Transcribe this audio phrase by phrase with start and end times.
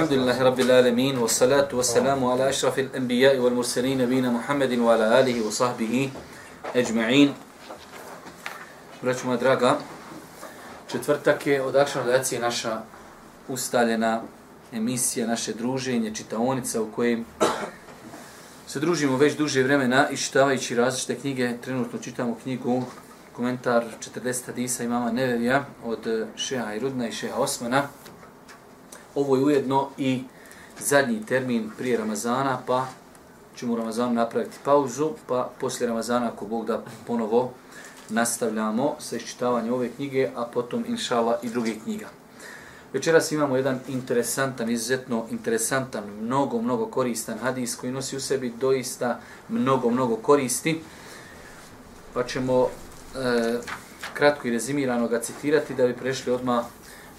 [0.00, 6.10] الحمد لله رب ala والصلاة والسلام wal mursalin nabina والمرسلين wa ala alihi wa sahbihi
[6.74, 7.34] ajma'in.
[9.02, 9.78] Vraću moja draga,
[10.88, 12.82] četvrtak je od Akšan Lajacije naša
[13.48, 14.22] ustaljena
[14.72, 17.24] emisija, naše druženje, čitaonica u kojem
[18.66, 21.56] se družimo već duže vremena i čitavajući različite knjige.
[21.64, 22.82] Trenutno čitamo knjigu
[23.32, 23.84] komentar
[24.16, 27.82] 40 hadisa imama Nevevija od Šeha Irudna i Šeha Osmana.
[29.14, 30.22] Ovo je ujedno i
[30.80, 32.86] zadnji termin prije Ramazana, pa
[33.56, 37.50] ćemo u Ramazanu napraviti pauzu, pa poslije Ramazana, ako Bog da ponovo
[38.08, 42.08] nastavljamo sa iščitavanjem ove knjige, a potom, inšala, i druge knjiga.
[42.92, 49.20] Večeras imamo jedan interesantan, izuzetno interesantan, mnogo, mnogo koristan hadis koji nosi u sebi doista
[49.48, 50.80] mnogo, mnogo koristi.
[52.14, 52.68] Pa ćemo e,
[54.14, 56.64] kratko i rezimirano ga citirati da bi prešli odmah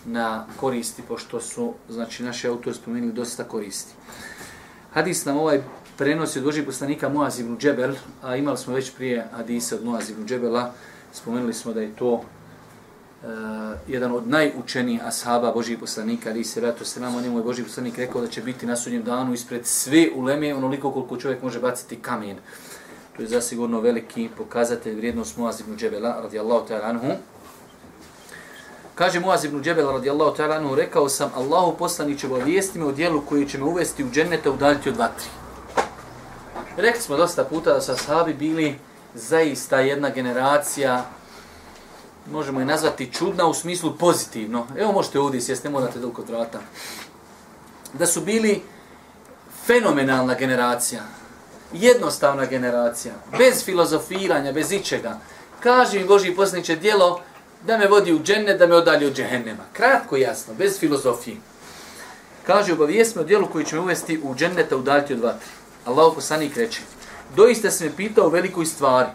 [0.05, 3.94] na koristi, pošto su znači, naši autori spomenuli dosta koristi.
[4.94, 5.61] Hadis nam ovaj
[5.97, 10.09] prenosi od Božih poslanika Muaz ibn Džebel, a imali smo već prije hadisa od Muaz
[10.09, 10.72] ibn Džebela,
[11.13, 12.22] spomenuli smo da je to uh,
[13.88, 17.97] jedan od najučenijih ashaba Božih poslanika, ali se ratu se nam, on je Božih poslanik
[17.97, 21.95] rekao da će biti na sudnjem danu ispred sve uleme, onoliko koliko čovjek može baciti
[21.95, 22.38] kamen.
[23.16, 27.07] To je zasigurno veliki pokazatelj vrijednost Muaz ibn Džebela, radijallahu ta'ala anhu.
[28.95, 33.22] Kaže Muaz ibn Džebel radijallahu ta'ala anhu, rekao sam Allahu poslaniće obavijesti me o dijelu
[33.22, 35.30] koji će me uvesti u džennete udaljiti od vatri.
[36.78, 38.80] Rekli smo dosta puta da su ashabi bili
[39.14, 41.06] zaista jedna generacija,
[42.31, 44.67] možemo je nazvati čudna u smislu pozitivno.
[44.78, 46.59] Evo možete ovdje sjesti, ne morate dok od vrata.
[47.94, 48.62] Da su bili
[49.66, 51.02] fenomenalna generacija,
[51.73, 55.19] jednostavna generacija, bez filozofiranja, bez ičega.
[55.59, 57.22] Kaže mi Boži poslaniće dijelo,
[57.67, 59.63] da me vodi u dženne, da me odalje od džehennema.
[59.73, 61.38] Kratko i jasno, bez filozofije.
[62.47, 65.49] Kaže, obavijest me o dijelu koji će me uvesti u dženneta udaljiti od vatri.
[65.85, 66.81] Allah poslanik reče,
[67.35, 69.09] doista se me pitao o velikoj stvari.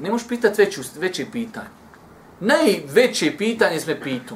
[0.00, 1.68] Ne možeš pitati veću, veće pitanje.
[2.40, 4.34] Najveće pitanje sme pitu.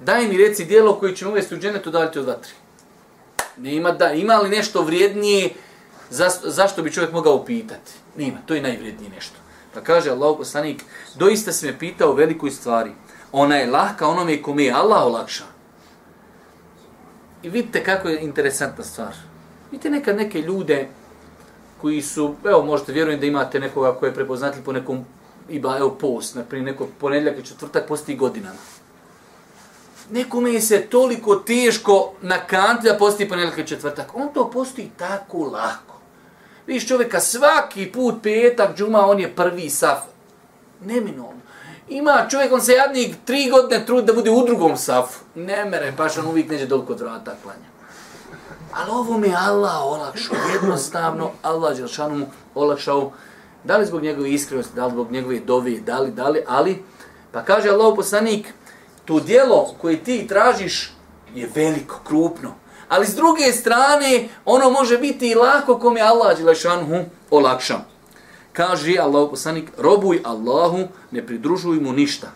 [0.00, 2.52] Daj mi reci dijelo koji će me uvesti u džennetu udaljiti od vatri.
[3.56, 5.50] Nema da, ima li nešto vrijednije
[6.10, 7.92] za, zašto bi čovjek mogao upitati?
[8.16, 9.41] Nema, to je najvrijednije nešto.
[9.74, 10.84] Pa kaže Allah poslanik,
[11.14, 12.92] doista se me pitao velikoj stvari.
[13.32, 15.44] Ona je lahka onome kome je Allah olakša.
[17.42, 19.14] I vidite kako je interesantna stvar.
[19.70, 20.88] Vidite nekad neke ljude
[21.80, 25.04] koji su, evo možete vjerujem da imate nekoga koji je prepoznatljiv po nekom
[25.48, 28.58] iba, evo post, naprijed neko ponedljak i četvrtak posti godinama.
[30.10, 34.14] Nekome je se toliko teško na kantlja posti ponedljak i četvrtak.
[34.14, 36.01] On to posti tako lako.
[36.66, 39.98] Viš čovjeka svaki put petak, džuma, on je prvi saf.
[40.80, 41.40] Neminovno.
[41.88, 45.24] Ima čovjek, on se jadnik tri godine trudi da bude u drugom safu.
[45.34, 47.72] Ne mere, baš on uvijek neće doliko od vrata klanja.
[48.72, 53.12] Ali ovo mi Allah olakšao, jednostavno Allah Đelšanu mu olakšao,
[53.64, 56.84] da li zbog njegove iskrenosti, da li zbog njegove dovi, da li, da li, ali,
[57.32, 58.54] pa kaže Allah poslanik,
[59.04, 60.92] to dijelo koje ti tražiš
[61.34, 62.54] je veliko, krupno,
[62.92, 67.80] Ali s druge strane, ono može biti i lako kom je Allah Đelešanhu olakšao.
[68.52, 70.78] Kaže Allah poslanik, robuj Allahu,
[71.10, 72.28] ne pridružuj mu ništa.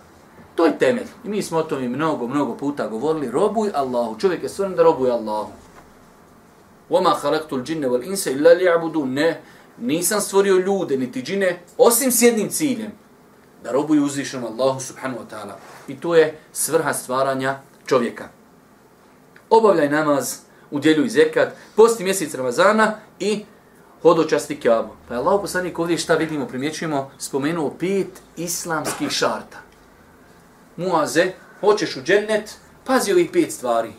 [0.55, 1.07] To je temelj.
[1.25, 3.31] I mi smo o tome mnogo, mnogo puta govorili.
[3.31, 4.19] Robuj Allahu.
[4.19, 5.53] Čovjek je stvoren da robuje Allahu.
[6.91, 9.13] Wama khalaqtul jinna wal insa illa liya'budun.
[9.13, 9.43] Ne,
[9.79, 12.93] nisam stvorio ljude niti džine osim s jednim ciljem
[13.65, 15.59] da robuju uzvišenom Allahu subhanahu wa ta'ala.
[15.89, 18.29] I to je svrha stvaranja čovjeka.
[19.51, 20.46] Obavljaj namaz,
[20.77, 23.45] udjeljuju zekat, posti mjesec Ramazana i
[24.03, 24.89] hodočasti kjabu.
[25.09, 29.59] Pa je Allah poslanik ovdje šta vidimo, primjećujemo, spomenuo pet islamskih šarta.
[30.77, 33.93] Muaze, hoćeš u džennet, pazi ovih pet stvari.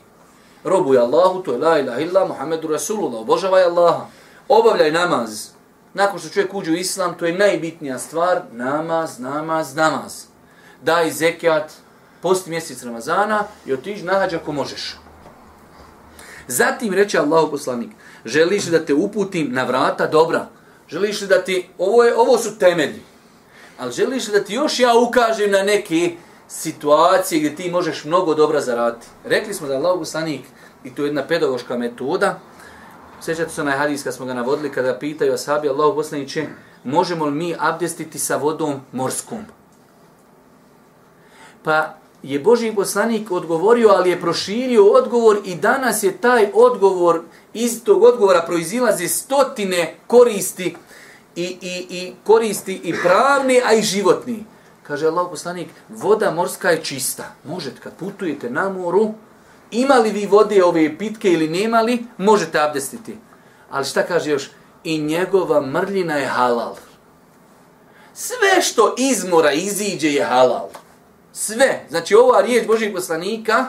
[0.64, 4.06] Robuj Allahu, to je la ilaha illa, Muhammedu Rasulullah, obožavaj Allaha.
[4.48, 5.50] Obavljaj namaz.
[5.94, 10.26] Nakon što čovjek uđe u islam, to je najbitnija stvar, namaz, namaz, namaz.
[10.82, 11.72] Daj zekijat,
[12.22, 14.96] posti mjesec Ramazana i otiđi nahađa ako možeš.
[16.48, 17.90] Zatim reče Allah poslanik,
[18.26, 20.48] želiš li da te uputim na vrata dobra?
[20.90, 23.02] Želiš li da ti, ovo, je, ovo su temelji,
[23.78, 26.12] ali želiš li da ti još ja ukažem na neke
[26.48, 29.08] situacije gdje ti možeš mnogo dobra zaraditi?
[29.26, 30.42] Rekli smo da Allah poslanik,
[30.84, 32.40] i to je jedna pedagoška metoda,
[33.22, 36.46] Sjećate se onaj hadis kad smo ga navodili kada pitaju ashabi Allah poslaniće,
[36.84, 39.46] možemo li mi abdestiti sa vodom morskom?
[41.64, 41.94] Pa
[42.24, 47.22] je Boži poslanik odgovorio, ali je proširio odgovor i danas je taj odgovor,
[47.54, 50.76] iz tog odgovora proizilaze stotine koristi
[51.36, 54.46] i, i, i koristi i pravni, a i životni.
[54.84, 57.36] Kaže Allah poslanik, voda morska je čista.
[57.44, 59.14] Možete kad putujete na moru,
[59.72, 63.18] imali vi vode ove pitke ili nemali, možete abdestiti.
[63.70, 64.50] Ali šta kaže još?
[64.84, 66.76] I njegova mrljina je halal.
[68.14, 70.70] Sve što iz mora iziđe je halal.
[71.40, 71.86] Sve.
[71.90, 73.66] Znači ova riječ Božih poslanika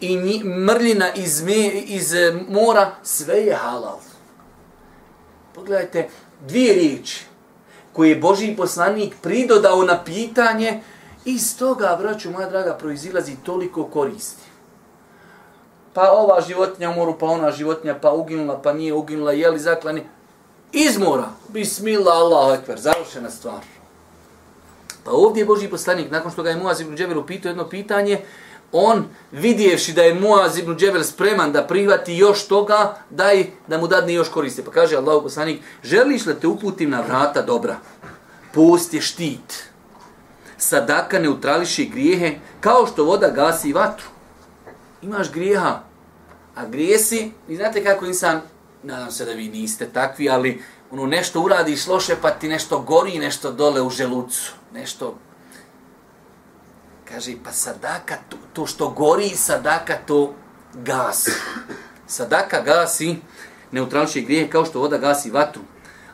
[0.00, 3.98] i nji, mrljina iz, me, iz e, mora, sve je halal.
[5.54, 6.08] Pogledajte,
[6.40, 7.24] dvije riječi
[7.92, 10.80] koje je Božji poslanik pridodao na pitanje,
[11.24, 14.42] iz toga, braću moja draga, proizilazi toliko koristi.
[15.92, 20.02] Pa ova životinja umoru, pa ona životinja, pa uginula, pa nije uginula, jeli zaklani.
[20.72, 23.81] Izmora, bismillah, Allahu ekber, završena stvar.
[25.04, 28.20] Pa ovdje je Boži poslanik, nakon što ga je Muaz ibn Džebel upitao jedno pitanje,
[28.72, 33.86] on vidjevši da je Muaz ibn Džebel spreman da prihvati još toga, daj da mu
[33.86, 34.64] dadne još koriste.
[34.64, 37.76] Pa kaže Allah poslanik, želiš li te uputim na vrata dobra?
[38.54, 39.64] Post je štit.
[40.56, 44.06] Sadaka neutrališi grijehe kao što voda gasi vatru.
[45.02, 45.80] Imaš grijeha,
[46.54, 48.40] a grijesi, i znate kako insan,
[48.82, 53.18] nadam se da vi niste takvi, ali ono nešto uradiš loše pa ti nešto gori,
[53.18, 55.14] nešto dole u želucu, nešto
[57.12, 60.34] Kaže, pa sadaka, to, to što gori, sadaka to
[60.74, 61.30] gasi.
[62.06, 63.16] Sadaka gasi
[63.72, 65.62] neutralniše grije kao što voda gasi vatru.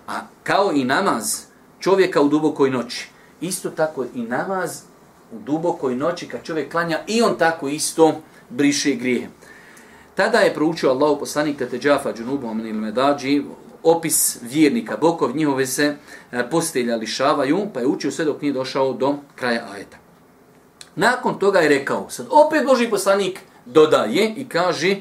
[0.06, 1.44] A kao i namaz
[1.80, 3.08] čovjeka u dubokoj noći.
[3.40, 4.82] Isto tako i namaz
[5.32, 9.30] u dubokoj noći kad čovjek klanja i on tako isto briše grije.
[10.14, 13.44] Tada je proučio Allahu poslanik Tete Džafa Džunubom ili Medađi
[13.82, 14.96] opis vjernika.
[14.96, 15.96] Bokov njihove se
[16.32, 19.96] e, postelja lišavaju, pa je učio sve dok nije došao do kraja ajeta.
[20.96, 24.96] Nakon toga je rekao, sad opet Boži poslanik dodaje i kaže,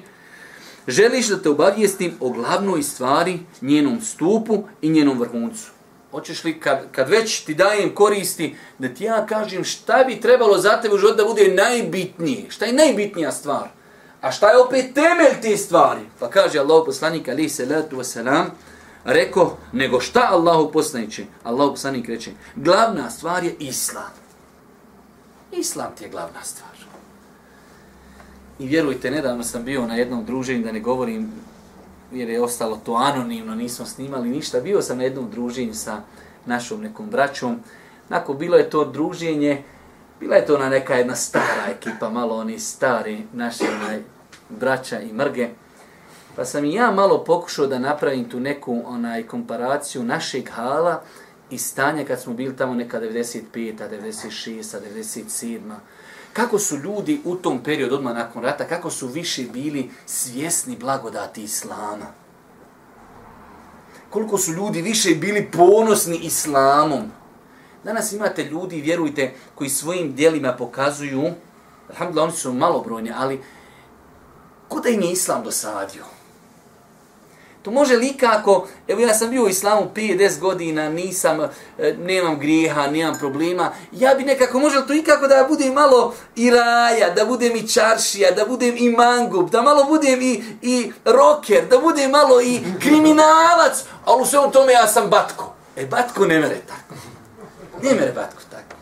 [0.88, 5.72] želiš da te obavijestim o glavnoj stvari, njenom stupu i njenom vrhuncu.
[6.12, 10.58] Hoćeš li, kad, kad već ti dajem koristi, da ti ja kažem šta bi trebalo
[10.58, 13.68] za tebe u životu da bude najbitnije, šta je najbitnija stvar,
[14.22, 16.02] a šta je opet temelj te stvari.
[16.20, 18.46] Pa kaže Allah poslanik, ali se letu wasalam,
[19.08, 21.26] rekao, nego šta Allahu poslaniće?
[21.44, 24.12] Allahu poslanik reče, glavna stvar je Islam.
[25.52, 26.78] Islam ti je glavna stvar.
[28.60, 31.32] I vjerujte, nedavno sam bio na jednom druženju, da ne govorim,
[32.12, 34.60] jer je ostalo to anonimno, nismo snimali ništa.
[34.60, 36.02] Bio sam na jednom druženju sa
[36.46, 37.60] našom nekom braćom.
[38.10, 39.64] Nako, bilo je to druženje,
[40.20, 44.02] bila je to ona neka jedna stara ekipa, malo oni stari naši onaj,
[44.50, 45.50] braća i mrge.
[46.38, 51.02] Pa sam i ja malo pokušao da napravim tu neku onaj komparaciju našeg hala,
[51.50, 53.44] i stanja kad smo bili tamo neka 95.
[53.54, 54.80] 96.
[54.96, 55.60] 97.
[56.34, 61.44] Kako su ljudi u tom periodu odmah nakon rata, kako su više bili svjesni blagodati
[61.44, 62.06] Islama.
[64.10, 67.12] Koliko su ljudi više bili ponosni Islamom.
[67.84, 71.24] Danas imate ljudi, vjerujte, koji svojim dijelima pokazuju,
[71.90, 73.44] alhamdulillah, oni su malobrojni, ali
[74.68, 76.17] kuda im je Islam dosadio?
[77.62, 81.40] To može lika ako, evo ja sam bio u islamu 5-10 godina, nisam,
[81.78, 86.16] e, nemam grijeha, nemam problema, ja bi nekako, može li to ikako da budem malo
[86.36, 90.92] i raja, da budem i čaršija, da budem i mangub, da malo budem i, i
[91.06, 95.54] roker, da budem malo i kriminalac, ali u svemu tome ja sam batko.
[95.76, 97.02] E, batko ne mere tako.
[97.84, 98.76] Ne mere batko tako.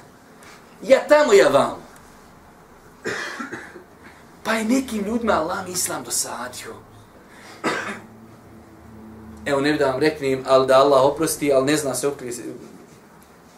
[0.81, 1.85] Ja tamo, ja vam.
[4.43, 6.73] Pa je nekim ljudima Allah islam dosadio
[9.45, 12.33] evo ne bi da vam reknem, ali da Allah oprosti, ali ne zna se okrije.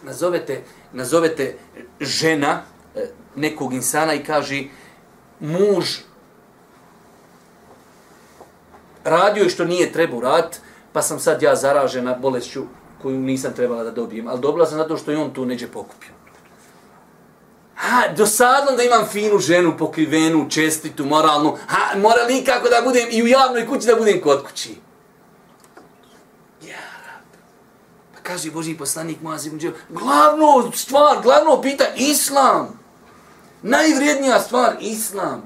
[0.03, 0.61] Nazovete,
[0.93, 1.55] nazovete
[2.01, 2.61] žena
[2.95, 4.63] e, nekog insana i kaže
[5.39, 5.85] muž
[9.03, 10.57] radio je što nije trebao rad,
[10.93, 12.63] pa sam sad ja zaražena bolešću
[13.01, 14.27] koju nisam trebala da dobijem.
[14.27, 16.11] Ali dobila sam zato što je on tu neđe pokupio.
[17.75, 21.57] Ha, dosadno da imam finu ženu, pokrivenu, čestitu, moralnu.
[21.67, 24.75] Ha, mora nikako da budem i u javnoj kući da budem kod kući.
[28.27, 32.79] Kaže Boži poslanik Muaz ibn Džel, glavno stvar, glavno pita Islam.
[33.61, 35.41] Najvrijednija stvar, Islam.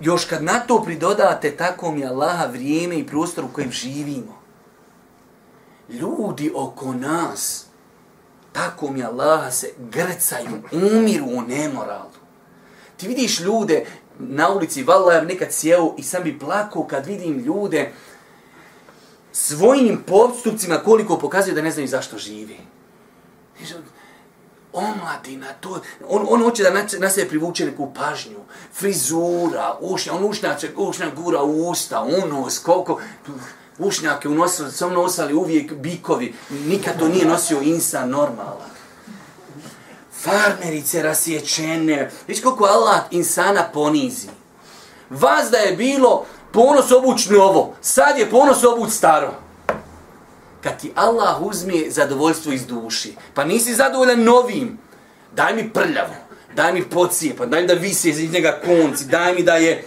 [0.00, 4.40] Još kad na to pridodate tako mi Allaha vrijeme i prostor u kojem živimo.
[5.88, 7.66] Ljudi oko nas,
[8.52, 12.10] tako mi Allaha se grcaju, umiru u nemoralu.
[12.96, 13.86] Ti vidiš ljude
[14.18, 17.92] na ulici, valla nekad sjeo i sam bi plakao kad vidim ljude,
[19.32, 22.56] svojim postupcima koliko pokazuje da ne znaju zašto živi.
[24.72, 28.38] Omladina, to, on, on hoće da na sebe privuče neku pažnju,
[28.72, 33.00] frizura, ušnja, on ušnjače, ušnja gura u usta, unos, koliko,
[33.78, 38.70] ušnjake unosili, sam nosali ono uvijek bikovi, nikad to nije nosio insan normalan.
[40.12, 42.10] farmerice rasječene.
[42.28, 44.28] Viš koliko Allah insana ponizi.
[45.10, 49.34] Vas da je bilo ponos obuć novo, sad je ponos obuć staro.
[50.62, 54.78] Kad ti Allah uzme zadovoljstvo iz duši, pa nisi zadovoljan novim,
[55.32, 56.14] daj mi prljavo,
[56.54, 56.84] daj mi
[57.38, 59.84] pa daj mi da visi iz njega konci, daj mi da je...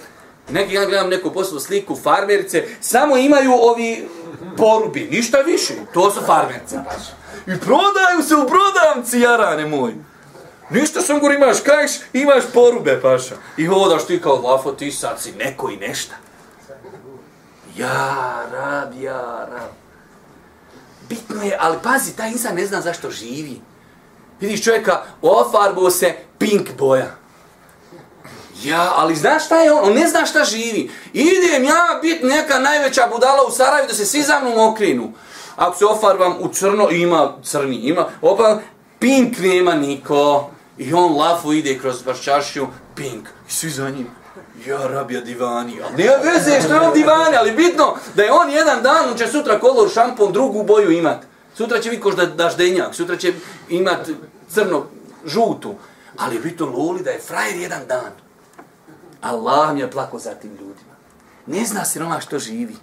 [0.51, 4.09] Neki ja gledam neku poslu sliku, farmerice, samo imaju ovi
[4.57, 6.79] porubi, ništa više, to su farmerice.
[7.47, 9.93] I prodaju se u prodavci, jarane moj.
[10.69, 13.35] Ništa sam gori imaš, kajš, imaš porube, paša.
[13.57, 16.15] I hodaš ti kao lafo, ti sad si neko i nešta.
[17.77, 19.71] Ja, rab, ja, rab.
[21.09, 23.61] Bitno je, ali pazi, taj insan ne zna zašto živi.
[24.39, 27.15] Vidiš čovjeka, ofarbuo se pink boja.
[28.63, 29.83] Ja, ali znaš šta je on?
[29.83, 30.91] On ne zna šta živi.
[31.13, 35.11] Idem ja bit neka najveća budala u Sarajevu da se svi za mnom okrenu.
[35.55, 38.05] Ako se ofarbam u crno, ima crni, ima.
[38.21, 38.59] Opa,
[38.99, 40.49] pink nema niko.
[40.77, 43.27] I on lafu ide kroz baščašiju, pink.
[43.49, 44.22] I svi za njim.
[44.65, 45.81] Ja, rabija divani.
[45.83, 49.17] Ali nema veze što je on divani, ali bitno da je on jedan dan, on
[49.17, 51.17] će sutra kolor šampon drugu boju imat.
[51.57, 53.33] Sutra će biti kožda daždenjak, sutra će
[53.69, 54.09] imat
[54.49, 54.85] crno,
[55.25, 55.75] žutu.
[56.17, 58.11] Ali bitno loli da je frajer jedan dan.
[59.21, 60.93] Allah mi je plako za tim ljudima.
[61.45, 62.75] Ne zna se roma što živi.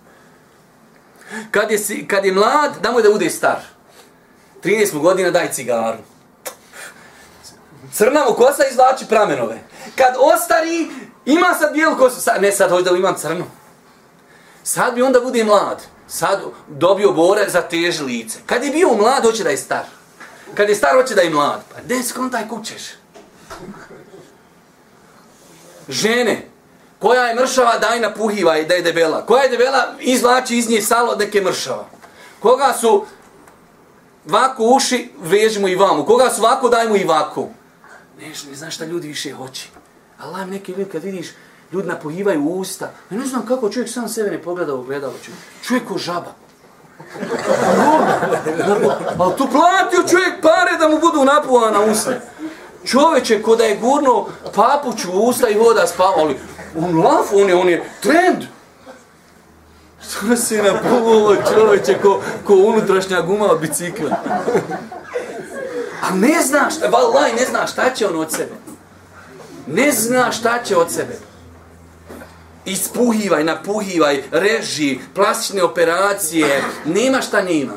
[1.51, 3.61] Kad je, kad je mlad, da mu da bude star.
[4.63, 5.99] 13 godina daj cigaru.
[7.93, 9.59] Crna mu kosa izvlači pramenove.
[9.97, 10.89] Kad ostari,
[11.25, 12.21] ima sad bijelu kosu.
[12.21, 13.45] Sad, ne, sad hoću da imam crnu.
[14.63, 15.83] Sad bi onda bude mlad.
[16.09, 18.39] Sad dobio bore za tež lice.
[18.47, 19.85] Kad je bio mlad, hoće da je star.
[20.55, 21.61] Kad je star, hoće da je mlad.
[21.75, 22.83] Pa gdje skontaj kućeš?
[25.89, 26.49] Žene,
[26.99, 29.27] koja je mršava, daj napuhiva i da je debela.
[29.27, 31.89] Koja je debela, izvlači iz nje salo od neke mršava.
[32.41, 33.07] Koga su
[34.27, 36.05] vako uši, vežimo i vamo.
[36.05, 37.49] Koga su vako, dajmo i vako.
[38.19, 39.69] Neš, ne znaš šta ljudi više hoće.
[40.21, 41.29] Allah neki ljudi kad vidiš,
[41.73, 42.91] ljudi napuhivaju usta.
[43.11, 45.15] Ja ne znam kako čovjek sam sebe ne pogleda u gledalo.
[45.63, 46.35] Čovjek ko žaba.
[49.19, 52.13] Ali tu platio čovjek pare da mu budu napuhana usta.
[52.85, 56.39] Čovječe, ko da je gurno papuću u usta i voda spava, ali
[56.79, 58.45] on lafu, on je, on je trend.
[60.09, 64.11] Što se napuhalo čovječe ko, ko unutrašnja guma od bicikla.
[66.03, 68.70] A ne znaš, valaj, ne znaš šta će on od sebe.
[69.73, 71.19] Ne zna šta će od sebe.
[72.65, 77.75] Ispuhivaj, napuhivaj, reži, plastične operacije, nema šta nema.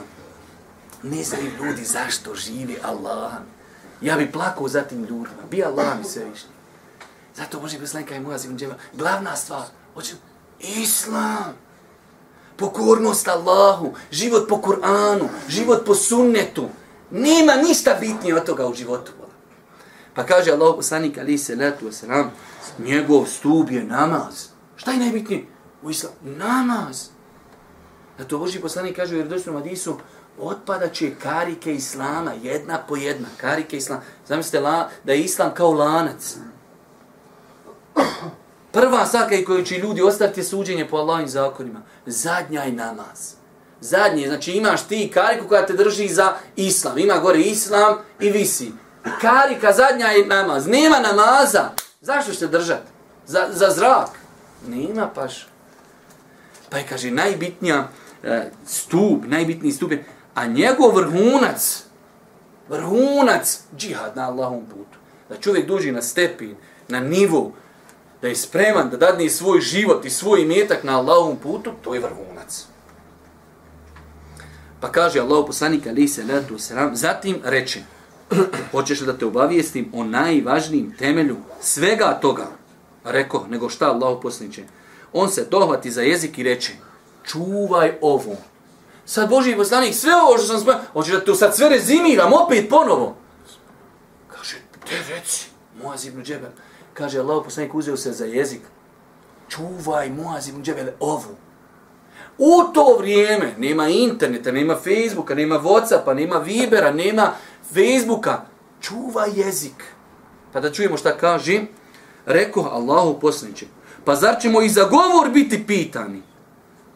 [1.03, 3.31] Ne znaju ljudi zašto živi Allah.
[4.01, 5.43] Ja bi plakao za tim ljudima.
[5.51, 6.49] Bi Allah mi sve višnji.
[7.35, 8.75] Zato Boži poslanika i moja zivnđeva.
[8.93, 10.15] Glavna stvar, hoću,
[10.59, 11.53] Islam.
[12.57, 16.69] Pokornost Allahu, život po Kur'anu, život po sunnetu.
[17.11, 19.11] Nema ništa bitnije od toga u životu.
[20.13, 22.29] Pa kaže Allah poslanik ali se letu wasalam,
[22.79, 24.47] njegov stup je namaz.
[24.75, 25.45] Šta je najbitnije?
[25.83, 27.07] U islamu, namaz.
[28.27, 29.97] to Boži poslanik kaže u Jerdošnom Adisu,
[30.39, 34.01] otpada će karike islama, jedna po jedna, karike islama.
[34.27, 36.37] Zamislite la, da je islam kao lanac.
[38.71, 41.81] Prva saka koju će ljudi ostati je suđenje po Allahovim zakonima.
[42.05, 43.33] Zadnja je namaz.
[43.81, 46.97] Zadnje, znači imaš ti kariku koja te drži za islam.
[46.97, 48.71] Ima gore islam i visi.
[49.21, 50.67] Karika zadnja je namaz.
[50.67, 51.69] Nema namaza.
[52.01, 52.91] Zašto ćete držati?
[53.25, 54.09] Za, za zrak.
[54.67, 55.47] Nema paš.
[56.69, 57.87] Pa je, kaže, najbitnija
[58.23, 60.05] e, stup, najbitniji stup je,
[60.35, 61.83] a njegov vrhunac,
[62.69, 64.97] vrhunac, džihad na Allahom putu.
[65.29, 66.55] Da čovjek duži na stepin,
[66.87, 67.51] na nivo,
[68.21, 71.99] da je spreman da dadne svoj život i svoj imetak na Allahom putu, to je
[71.99, 72.65] vrhunac.
[74.79, 77.83] Pa kaže Allah poslanik ali se letu sram, zatim reče,
[78.71, 82.47] hoćeš da te obavijestim o najvažnijim temelju svega toga,
[83.03, 84.63] reko, nego šta Allah poslaniče.
[85.13, 86.71] On se dohvati za jezik i reče,
[87.23, 88.35] čuvaj ovo.
[89.05, 92.69] Sad Boži poslanik, sve ovo što sam spomenuo, hoćeš da te sad sve rezimiram opet
[92.69, 93.15] ponovo.
[94.27, 94.55] Kaže,
[94.89, 95.47] te reci,
[95.83, 96.51] Moaz ibn Džebel.
[96.93, 98.61] Kaže, Allah poslanik uzeo se za jezik.
[99.49, 101.35] Čuvaj Moaz ibn Džebel ovu.
[102.37, 107.31] U to vrijeme nema interneta, nema Facebooka, nema Whatsappa, nema Vibera, nema
[107.71, 108.45] Facebooka.
[108.81, 109.83] čuva jezik.
[110.53, 111.61] Pa da čujemo šta kaže.
[112.25, 113.65] Reko Allahu poslaniče.
[114.05, 116.21] Pa zar ćemo i za govor biti pitani?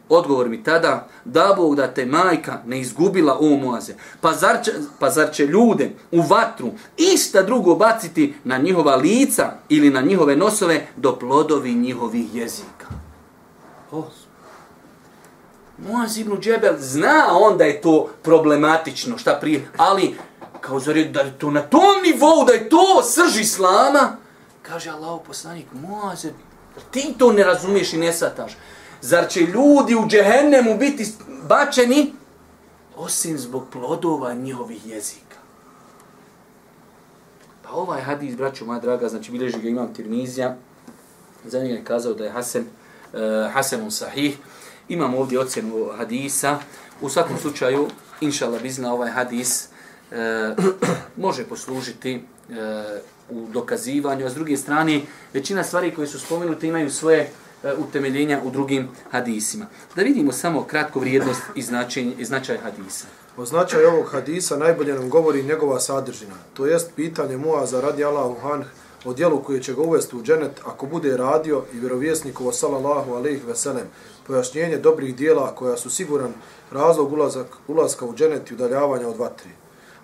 [0.09, 3.93] Odgovor mi tada, da Bog da te majka ne izgubila o Moaze.
[4.21, 9.51] Pa zar, će, pa zar će ljude u vatru išta drugo baciti na njihova lica
[9.69, 12.87] ili na njihove nosove do plodovi njihovih jezika?
[13.91, 14.05] Oh.
[15.77, 20.15] Moaz ibn Džebel zna on da je to problematično, šta prije, ali
[20.67, 24.17] Kao zar je da je to na tom nivou, da je to srž islama?
[24.61, 26.31] Kaže Allah poslanik, Muaze,
[26.91, 28.57] ti to ne razumiješ i ne sataš.
[29.01, 31.07] Zar će ljudi u džehennemu biti
[31.47, 32.13] bačeni?
[32.97, 35.37] Osim zbog plodova njihovih jezika.
[37.63, 40.55] Pa ovaj hadis, braćo moja draga, znači bilježi ga imam Tirmizija,
[41.45, 44.37] za njega je kazao da je Hasan, eh, uh, Hasanun Sahih.
[44.89, 46.59] Imam ovdje ocjenu hadisa.
[47.01, 47.87] U svakom slučaju,
[48.21, 49.69] inšallah, bizna ovaj hadis
[50.11, 50.55] e,
[51.25, 52.21] može poslužiti e,
[53.29, 55.01] u dokazivanju, a s druge strane,
[55.33, 59.65] većina stvari koje su spomenute imaju svoje e, utemeljenja u drugim hadisima.
[59.95, 63.05] Da vidimo samo kratko vrijednost i, značaj, i značaj hadisa.
[63.37, 66.35] O značaju ovog hadisa najbolje nam govori njegova sadržina.
[66.53, 68.65] To jest pitanje Muaza radi Allahu Hanh
[69.05, 73.41] o dijelu koje će ga uvesti u dženet ako bude radio i vjerovjesnikovo salallahu alaihi
[73.47, 73.87] veselem
[74.27, 76.33] pojašnjenje dobrih dijela koja su siguran
[76.71, 79.49] razlog ulazak, ulazka u dženet i udaljavanja od vatri.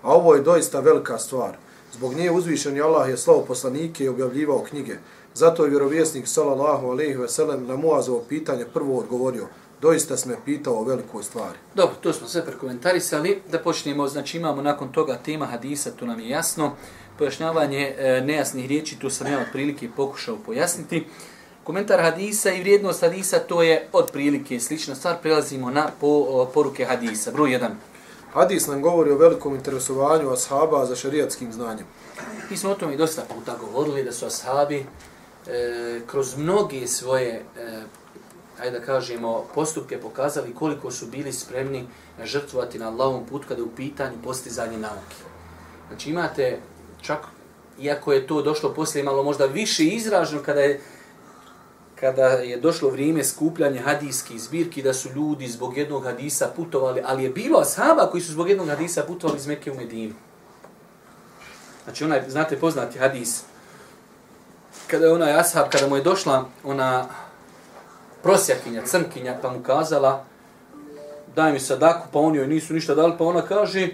[0.04, 1.56] A ovo je doista velika stvar.
[1.92, 4.96] Zbog nje uzvišeni Allah je slavo poslanike i objavljivao knjige.
[5.34, 9.46] Zato je vjerovjesnik sallallahu alejhi ve sellem na Muazovo pitanje prvo odgovorio
[9.84, 11.58] doista sme pitao o velikoj stvari.
[11.74, 13.40] Dobro, to smo sve prekomentarisali.
[13.52, 16.72] Da počnemo, znači imamo nakon toga tema hadisa, to nam je jasno
[17.18, 21.06] pojašnjavanje e, nejasnih riječi, tu sam ja od prilike pokušao pojasniti.
[21.64, 25.16] Komentar hadisa i vrijednost hadisa, to je od prilike slična stvar.
[25.22, 27.30] Prelazimo na po, o, poruke hadisa.
[27.30, 27.68] Broj 1.
[28.34, 31.86] Hadis nam govori o velikom interesovanju ashaba za šariatskim znanjem.
[32.50, 34.86] Mi smo o i dosta puta govorili da su ashabi
[35.46, 37.82] e, kroz mnoge svoje, e,
[38.60, 41.86] ajde da kažemo, postupke pokazali koliko su bili spremni
[42.24, 45.16] žrtvovati na Allahom put kada je u pitanju postizanje nauke.
[45.88, 46.58] Znači imate
[47.02, 47.18] čak
[47.80, 50.80] iako je to došlo poslije malo možda više izraženo kada je
[52.00, 57.24] kada je došlo vrijeme skupljanja hadijskih zbirki da su ljudi zbog jednog hadisa putovali, ali
[57.24, 60.14] je bilo ashaba koji su zbog jednog hadisa putovali iz Mekke u Medinu.
[61.84, 63.42] Znači onaj, znate poznati hadis,
[64.86, 67.08] kada je onaj ashab, kada mu je došla ona
[68.22, 70.24] prosjakinja, crnkinja, pa mu kazala
[71.36, 73.88] daj mi sadaku, pa oni joj nisu ništa dali, pa ona kaže,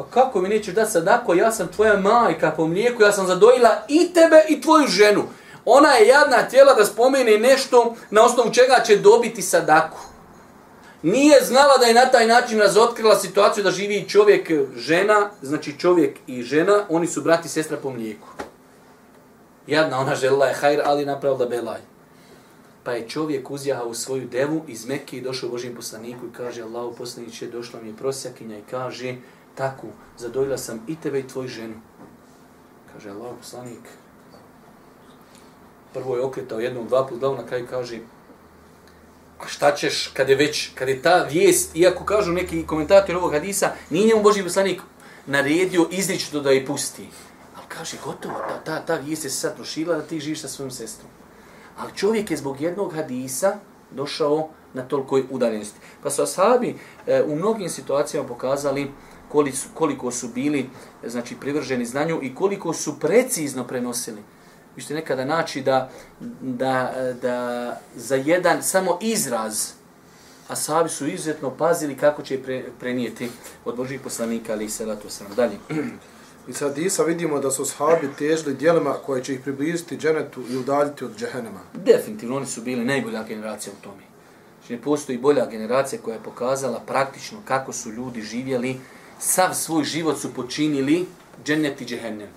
[0.00, 3.82] Pa kako mi nećeš dati sadaku, ja sam tvoja majka po mlijeku, ja sam zadojila
[3.88, 5.22] i tebe i tvoju ženu.
[5.64, 9.98] Ona je jadna tijela da spomene nešto na osnovu čega će dobiti sadaku.
[11.02, 16.18] Nije znala da je na taj način razotkrila situaciju da živi čovjek, žena, znači čovjek
[16.26, 18.28] i žena, oni su brati i sestra po mlijeku.
[19.66, 21.80] Jadna, ona želila je hajr, ali napravila belaj.
[22.84, 26.62] Pa je čovjek uzjahao u svoju devu iz Mekke i došao Božijem poslaniku i kaže,
[26.62, 29.16] Allahu poslaniće, došla mi je prosjakinja i kaže,
[29.54, 29.86] tako,
[30.18, 31.80] zadojila sam i tebe i tvoju ženu.
[32.92, 33.88] Kaže Allahu poslanik,
[35.92, 37.98] prvo je okretao jednom, dva put glavu, na kraju kaže,
[39.38, 43.32] a šta ćeš kad je već, kad je ta vijest, iako kažu neki komentatori ovog
[43.32, 44.82] hadisa, nije njemu Boži poslanik
[45.26, 47.08] naredio izričito da je pusti.
[47.56, 50.48] Ali kaže, gotovo, ta, ta, ta vijest je se sad prošila da ti živiš sa
[50.48, 51.10] svojom sestrom.
[51.78, 53.56] Ali čovjek je zbog jednog hadisa
[53.90, 55.80] došao na tolikoj udaljenosti.
[56.02, 56.76] Pa su ashabi
[57.06, 58.90] e, u mnogim situacijama pokazali
[59.74, 60.70] koliko su bili
[61.02, 64.22] e, znači privrženi znanju i koliko su precizno prenosili.
[64.76, 65.90] Vi ćete nekada naći da,
[66.40, 69.80] da, da za jedan samo izraz
[70.50, 73.30] a sahabi su izuzetno pazili kako će pre, prenijeti
[73.64, 75.26] od Božih poslanika, ali i salatu sam.
[75.36, 75.58] Dalje.
[76.48, 80.56] I sad Isa vidimo da su sahabi težili dijelima koje će ih približiti dženetu i
[80.56, 81.60] udaljiti od džehennema.
[81.74, 84.02] Definitivno, oni su bili najbolja generacija u tome.
[84.58, 88.80] Znači, ne postoji bolja generacija koja je pokazala praktično kako su ljudi živjeli
[89.18, 91.06] sav svoj život su počinili
[91.44, 92.28] džennet i džehennem.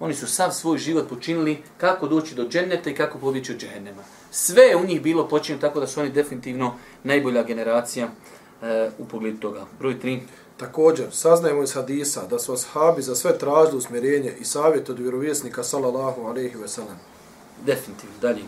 [0.00, 4.02] Oni su sav svoj život počinili kako doći do dženneta i kako pobjeći od džehennema.
[4.30, 8.08] Sve je u njih bilo počinjeno tako da su oni definitivno najbolja generacija
[8.62, 9.66] e, u pogledu toga.
[9.78, 10.20] Broj 3.
[10.56, 15.64] Također, saznajemo iz hadisa da su ashabi za sve tražili usmjerenje i savjet od vjerovjesnika
[15.64, 16.96] sallallahu alaihi ve sellem.
[17.66, 18.42] Definitivno, dalje.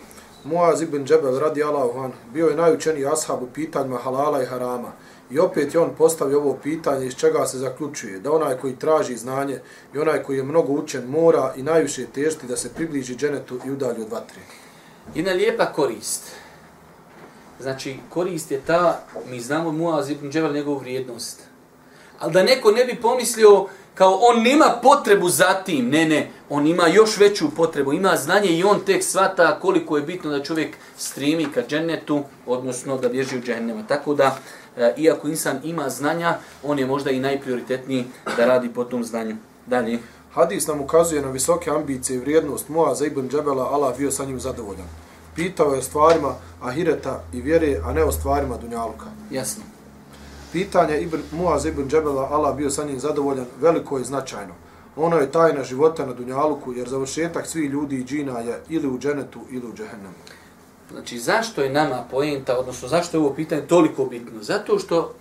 [0.44, 4.92] Muaz ibn Džebel radi Allahu bio je najučeniji ashab u pitanjima halala i harama.
[5.30, 9.16] I opet je on postavio ovo pitanje iz čega se zaključuje, da onaj koji traži
[9.16, 9.58] znanje
[9.94, 13.70] i onaj koji je mnogo učen mora i najviše težiti da se približi dženetu i
[13.70, 14.40] udalji od vatre.
[15.14, 16.22] Jedna lijepa korist.
[17.60, 21.42] Znači, korist je ta, mi znamo Muaz ibn Džebel njegovu vrijednost.
[22.18, 26.66] Ali da neko ne bi pomislio kao on nema potrebu za tim, ne, ne, on
[26.66, 30.76] ima još veću potrebu, ima znanje i on tek svata koliko je bitno da čovjek
[30.96, 33.82] strimi ka džennetu, odnosno da bježi u džennema.
[33.88, 34.38] Tako da,
[34.96, 38.04] iako insan ima znanja, on je možda i najprioritetniji
[38.36, 39.36] da radi po tom znanju.
[39.66, 39.98] Dalje.
[40.32, 44.40] Hadis nam ukazuje na visoke ambicije i vrijednost Muaza ibn Džebela, Allah bio sa njim
[44.40, 44.86] zadovoljan.
[45.34, 49.06] Pitao je o stvarima ahireta i vjere, a ne o stvarima dunjaluka.
[49.30, 49.62] Jasno.
[50.52, 54.54] Pitanje Ibn Muaz ibn Džebela, Allah bio sa njim zadovoljan, veliko i značajno.
[54.96, 58.98] Ono je tajna života na Dunjaluku, jer završetak svih ljudi i džina je ili u
[58.98, 60.14] dženetu ili u džehennemu.
[60.92, 64.42] Znači, zašto je nama poenta, odnosno zašto je ovo pitanje toliko bitno?
[64.42, 65.14] Zato što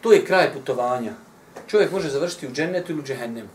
[0.00, 1.12] to je kraj putovanja.
[1.66, 3.48] Čovjek može završiti u džennetu ili u džehennemu.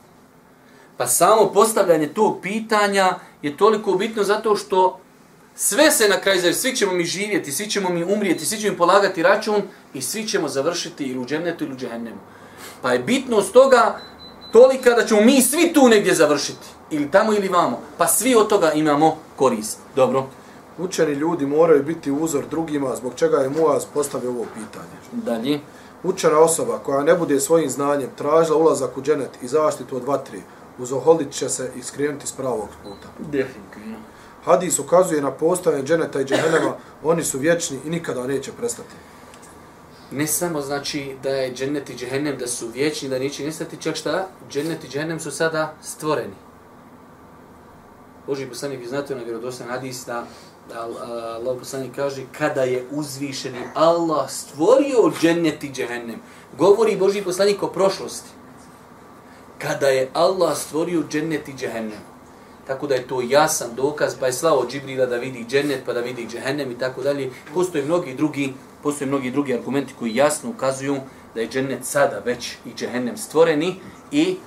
[0.97, 4.99] Pa samo postavljanje tog pitanja je toliko bitno zato što
[5.55, 8.71] sve se na kraju završi, svi ćemo mi živjeti, svi ćemo mi umrijeti, svi ćemo
[8.71, 9.61] mi polagati račun
[9.93, 12.19] i svi ćemo završiti ili u džennetu ili u džehennemu.
[12.81, 13.99] Pa je bitnost toga
[14.51, 16.67] tolika da ćemo mi svi tu negdje završiti.
[16.91, 17.81] Ili tamo ili vamo.
[17.97, 19.79] Pa svi od toga imamo korist.
[19.95, 20.27] Dobro.
[20.77, 25.23] Učeni ljudi moraju biti uzor drugima, zbog čega je Muaz postavio ovo pitanje.
[25.25, 25.59] Dalje.
[26.03, 30.41] Učena osoba koja ne bude svojim znanjem tražila ulazak u dženet i zaštitu od vatri,
[30.79, 33.07] uzoholit će se i skrenuti s pravog puta.
[33.19, 33.97] Definitivno.
[34.45, 38.95] Hadis ukazuje na postojanje dženeta i džehennema, oni su vječni i nikada neće prestati.
[40.11, 43.95] Ne samo znači da je džennet i džehennem da su vječni, da neće nestati, čak
[43.95, 44.27] šta?
[44.49, 46.33] Džennet i džehennem su sada stvoreni.
[48.27, 50.25] Boži poslanik vi znate na vjerodostan hadis da
[50.71, 56.21] Allah poslanik kaže kada je uzvišeni Allah stvorio džennet i džehennem.
[56.57, 58.29] Govori Boži poslanik o prošlosti.
[59.59, 61.99] Kada je Allah stvorio džennet i džehennem.
[62.67, 65.99] Tako da je to jasan dokaz, pa je slao Džibrila da vidi džennet, pa da
[65.99, 67.31] vidi džehennem i tako dalje.
[67.53, 70.97] Postoje mnogi drugi, postoje mnogi drugi argumenti koji jasno ukazuju
[71.35, 73.75] da je džennet sada već i džehennem stvoreni
[74.11, 74.37] i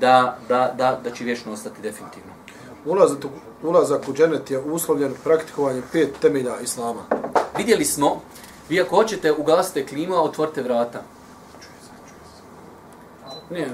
[0.00, 2.32] da, da, da, da će vječno ostati definitivno.
[2.84, 3.18] Ulazak,
[3.64, 7.02] ulazak u dženet je uslovljen praktikovanjem pet temelja Islama.
[7.56, 8.20] Vidjeli smo,
[8.68, 11.02] vi ako hoćete ugasite klimu, a otvorite vrata.
[13.50, 13.68] Ne,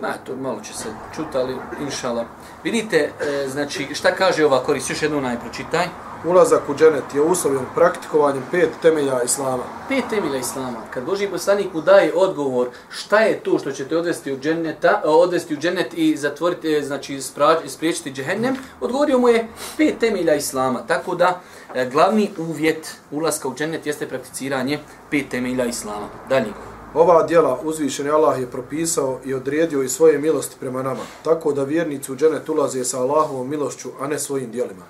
[0.00, 2.24] Ma, to malo će se čuti, ali inšala.
[2.64, 4.90] Vidite, e, znači, šta kaže ova korist?
[4.90, 5.86] Još jednu najpročitaj.
[6.26, 9.62] Ulazak u dženet je uslovljen praktikovanjem pet temelja Islama.
[9.88, 10.78] Pet temelja Islama.
[10.90, 15.00] Kad Boži poslanik mu daje odgovor šta je to što će te odvesti u dženeta,
[15.04, 17.20] e, odvesti u dženet i zatvoriti, e, znači,
[17.66, 20.86] spriječiti džehennem, odgovorio mu je pet temelja Islama.
[20.86, 21.40] Tako da,
[21.74, 24.78] e, glavni uvjet ulaska u dženet jeste prakticiranje
[25.10, 26.06] pet temelja Islama.
[26.28, 26.52] Dalje.
[26.94, 31.64] Ova djela uzvišeni Allah je propisao i odredio i svoje milosti prema nama, tako da
[31.64, 34.84] vjernici u dženet ulaze sa Allahovom milošću, a ne svojim djelima.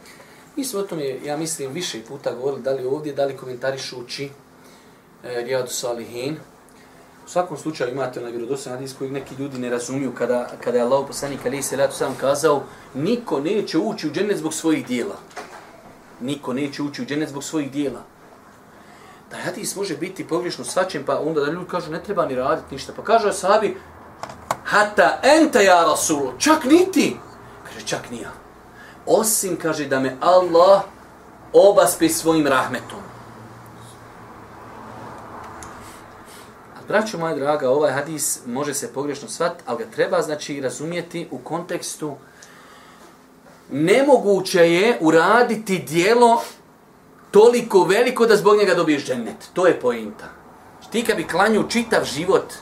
[0.56, 4.24] Mi smo o tome, ja mislim, više puta govorili, da li ovdje, da li komentarišući
[4.24, 4.30] e,
[5.44, 6.36] Rijadu Salihin.
[7.26, 10.84] U svakom slučaju imate onaj vjerodostan hadis koji neki ljudi ne razumiju kada, kada je
[10.84, 12.62] Allah poslanik Ali se ratu sam kazao
[12.94, 15.16] niko neće ući u džennet zbog svojih dijela.
[16.20, 18.04] Niko neće ući u džennet zbog svojih dijela
[19.34, 22.74] da hadis može biti pogrešno svačen, pa onda da ljudi kažu ne treba ni raditi
[22.74, 22.92] ništa.
[22.96, 23.76] Pa kaže sahabi,
[24.64, 27.16] hata enta ja rasul, čak niti.
[27.64, 28.43] Kaže, čak nija.
[29.06, 30.82] Osim, kaže, da me Allah
[31.52, 32.98] obaspe svojim rahmetom.
[36.88, 41.38] Braćo moja draga, ovaj hadis može se pogrešno svat, ali ga treba znači razumijeti u
[41.38, 42.16] kontekstu
[43.70, 46.42] nemoguće je uraditi dijelo
[47.30, 49.36] toliko veliko da zbog njega dobiješ džennet.
[49.52, 50.28] To je pointa.
[50.92, 52.52] Ti kad bi klanju čitav život,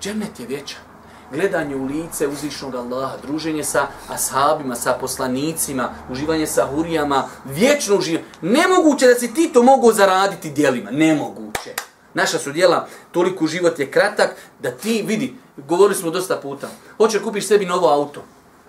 [0.00, 0.89] džennet je vječan.
[1.30, 8.24] Gledanje u lice uzvišnog Allaha, druženje sa ashabima, sa poslanicima, uživanje sa hurijama, vječno uživanje.
[8.40, 10.90] Nemoguće da si ti to mogu zaraditi dijelima.
[10.90, 11.74] Nemoguće.
[12.14, 17.22] Naša su dijela, toliko život je kratak, da ti vidi, govorili smo dosta puta, hoće
[17.22, 18.22] kupiš sebi novo auto.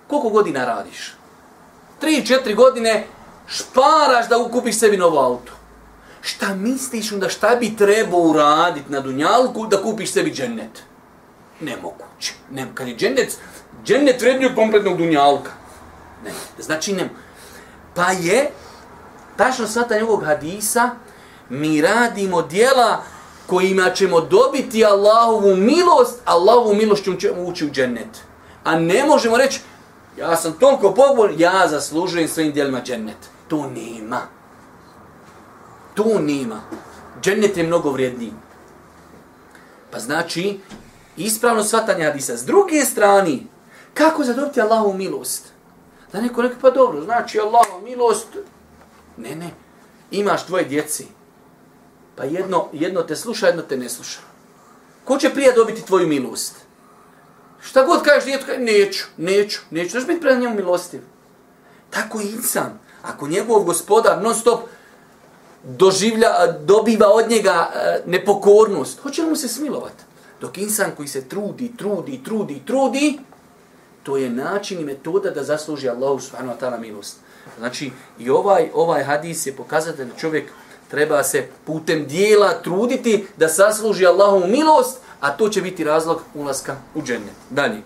[0.06, 1.14] Koliko godina radiš?
[2.02, 3.06] 3-4 godine
[3.46, 5.52] šparaš da kupiš sebi novo auto.
[6.20, 10.91] Šta misliš onda šta bi trebao uraditi na Dunjalku da kupiš sebi džennet?
[11.62, 12.32] Nemoguće.
[12.50, 13.38] Ne, kad je džennet,
[13.84, 15.50] džennet vrednije kompletnog Dunjalka.
[16.24, 17.08] Ne, znači ne.
[17.94, 18.50] Pa je,
[19.36, 20.90] tačno svata njegovog hadisa,
[21.48, 23.02] mi radimo dijela
[23.46, 28.22] kojima ćemo dobiti Allahovu milost, Allahovu milost ćemo ući u džennet.
[28.64, 29.60] A ne možemo reći,
[30.18, 34.20] ja sam toliko pogbol, ja zaslužujem svojim dijelima džennet to nema.
[35.94, 36.60] To nema.
[37.22, 38.32] Džennet je mnogo vrijedniji.
[39.90, 40.60] Pa znači,
[41.16, 42.36] ispravno shvatanje hadisa.
[42.36, 43.38] S druge strane,
[43.94, 45.52] kako zadobiti Allahu milost?
[46.12, 48.28] Da neko rekao, pa dobro, znači Allahu milost.
[49.16, 49.50] Ne, ne.
[50.10, 51.06] Imaš dvoje djeci.
[52.16, 54.20] Pa jedno, jedno te sluša, jedno te ne sluša.
[55.04, 56.54] Ko će prije dobiti tvoju milost?
[57.60, 59.90] Šta god kažeš djetu, neću, neću, neću.
[59.90, 61.00] Znaš biti pred njemu milostiv.
[61.90, 64.60] Tako i insan ako njegov gospodar non stop
[65.64, 66.28] doživlja,
[66.60, 70.04] dobiva od njega e, nepokornost, hoće li mu se smilovati?
[70.42, 73.18] Dok insan koji se trudi, trudi, trudi, trudi,
[74.02, 77.16] to je način i metoda da zasluži Allahu subhanahu wa ta'ala milost.
[77.58, 80.50] Znači, i ovaj, ovaj hadis je pokazatelj da čovjek
[80.90, 86.76] treba se putem dijela truditi da sasluži Allahovu milost, a to će biti razlog ulaska
[86.94, 87.34] u džennet.
[87.50, 87.82] Dalje.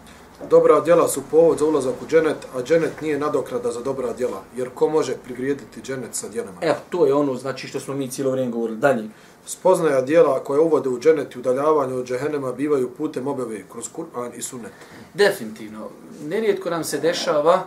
[0.50, 4.42] Dobra djela su povod za ulazak u dženet, a dženet nije nadokrada za dobra djela,
[4.56, 6.58] jer ko može prigrijediti dženet sa djelama?
[6.60, 8.78] Evo, to je ono znači što smo mi cijelo vrijeme govorili.
[8.78, 9.08] Dalje.
[9.46, 14.30] Spoznaja djela koje uvode u dženet i udaljavanje od džehennema bivaju putem objave kroz Kur'an
[14.36, 14.72] i Sunnet.
[15.14, 15.88] Definitivno.
[16.24, 17.66] Nerijetko nam se dešava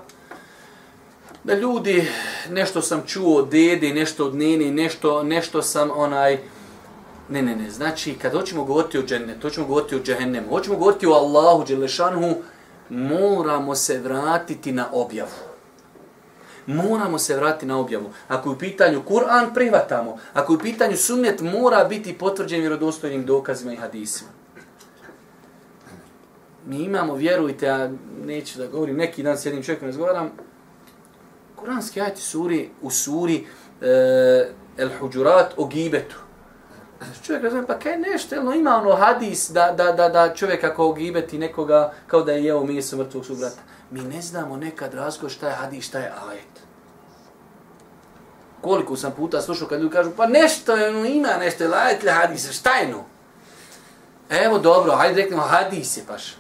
[1.44, 2.08] da ljudi,
[2.50, 6.38] nešto sam čuo od dede, nešto od nene, nešto, nešto sam onaj...
[7.30, 7.72] Ne, ne, ne.
[7.72, 12.36] Znači, kad hoćemo govoriti o džennetu, hoćemo govoriti o džehennemu, hoćemo govoriti o Allahu, Đelešanhu,
[12.90, 15.50] moramo se vratiti na objavu.
[16.66, 18.12] Moramo se vratiti na objavu.
[18.28, 20.18] Ako je u pitanju Kur'an, prihvatamo.
[20.34, 24.30] Ako je u pitanju sunnet, mora biti potvrđen vjerodostojnim dokazima i hadisima.
[26.66, 27.92] Mi imamo, vjerujte, ja
[28.26, 30.32] neću da govorim, neki dan s jednim čovjekom razgovaram,
[31.56, 33.46] Kur'anski ajati suri, u suri
[33.82, 36.16] e, El Huđurat o gibetu.
[37.24, 40.64] Čovjek razumije, pa kaj nešto, jel, no, ima ono hadis da, da, da, da čovjek
[40.64, 43.62] ako ogibeti nekoga kao da je jeo meso mrtvog subrata.
[43.92, 46.60] Mi ne znamo nekad razgo šta je hadis, šta je ajet.
[48.62, 52.04] Koliko sam puta slušao kad ljudi kažu, pa nešto je, no, ima nešto, je ajet
[52.04, 53.04] ili hadis, šta je no?
[54.30, 56.36] Evo dobro, hajde reknemo, hadis je paš.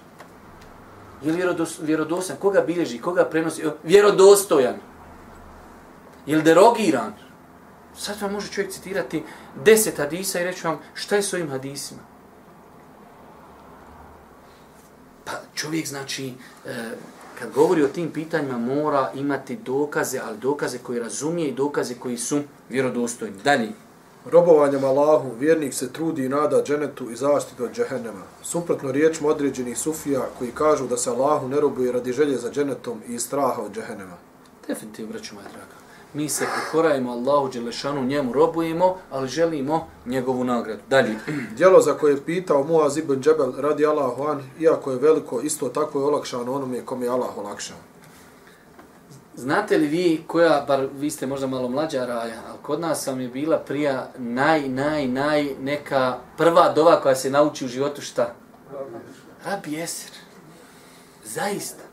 [1.24, 2.40] Je li vjerodostojan?
[2.40, 3.02] Koga bilježi?
[3.02, 3.64] Koga prenosi?
[3.84, 4.76] Vjerodostojan.
[6.26, 7.14] Je li derogiran?
[8.00, 9.24] Sad vam može čovjek citirati
[9.66, 12.00] deset hadisa i reći vam šta je s ovim hadisima.
[15.26, 16.34] Pa čovjek znači,
[16.66, 16.92] e,
[17.40, 22.18] kad govori o tim pitanjima, mora imati dokaze, ali dokaze koji razumije i dokaze koji
[22.18, 23.42] su vjerodostojni.
[23.44, 23.70] Dalje.
[24.26, 28.24] Robovanjem Allahu, vjernik se trudi i nada dženetu i zaštitu od džehennema.
[28.42, 33.02] Suprotno riječima određenih sufija koji kažu da se Allahu ne robuje radi želje za dženetom
[33.08, 34.18] i straha od džehennema.
[34.68, 35.79] Definitivno, braću moja draga
[36.14, 40.82] mi se pokorajemo Allahu Đelešanu, njemu robujemo, ali želimo njegovu nagradu.
[40.90, 41.16] Dalje.
[41.58, 45.70] Djelo za koje je pitao Muaz ibn Džebel radi Allahu an, iako je veliko, isto
[45.70, 47.78] tako je olakšano onome kom je Allah olakšao.
[49.36, 53.22] Znate li vi koja, bar vi ste možda malo mlađa raja, ali kod nas sam
[53.22, 58.34] je bila prija naj, naj, naj neka prva dova koja se nauči u životu šta?
[59.46, 60.12] Rabi Esir.
[61.26, 61.89] Zaista.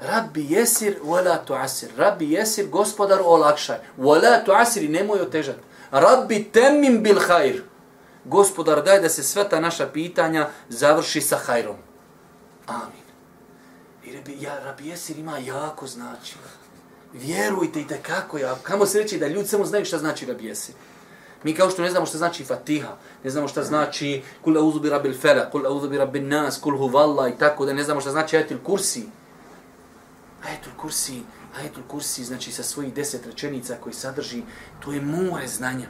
[0.00, 1.90] Rabbi jesir, wala tuasir.
[1.96, 3.78] Rabbi jesir, gospodar olakšaj.
[3.98, 5.58] Wala tuasir i nemoj otežati.
[5.90, 7.62] Rabbi temim bil hajr.
[8.24, 11.76] Gospodar, daj da se sve ta naša pitanja završi sa hajrom.
[12.66, 13.06] Amin.
[14.04, 16.34] I rabbi, ja, rabbi jesir ima jako znači.
[17.12, 18.56] Vjerujte i kako ja.
[18.62, 20.74] Kamo se reći da ljudi samo znaju šta znači rabbi jesir.
[21.42, 24.90] Mi kao što ne znamo šta znači Fatiha, ne znamo šta znači kul auzu bi
[24.90, 28.10] rabbil falaq, kul auzu bi rabbin nas, kul huvallah i tako da ne znamo šta
[28.10, 29.06] znači ayatul kursi.
[30.46, 31.22] Ajetul kursi,
[31.58, 34.42] ajetul kursi, znači sa svojih deset rečenica koji sadrži,
[34.84, 35.88] to je more znanja.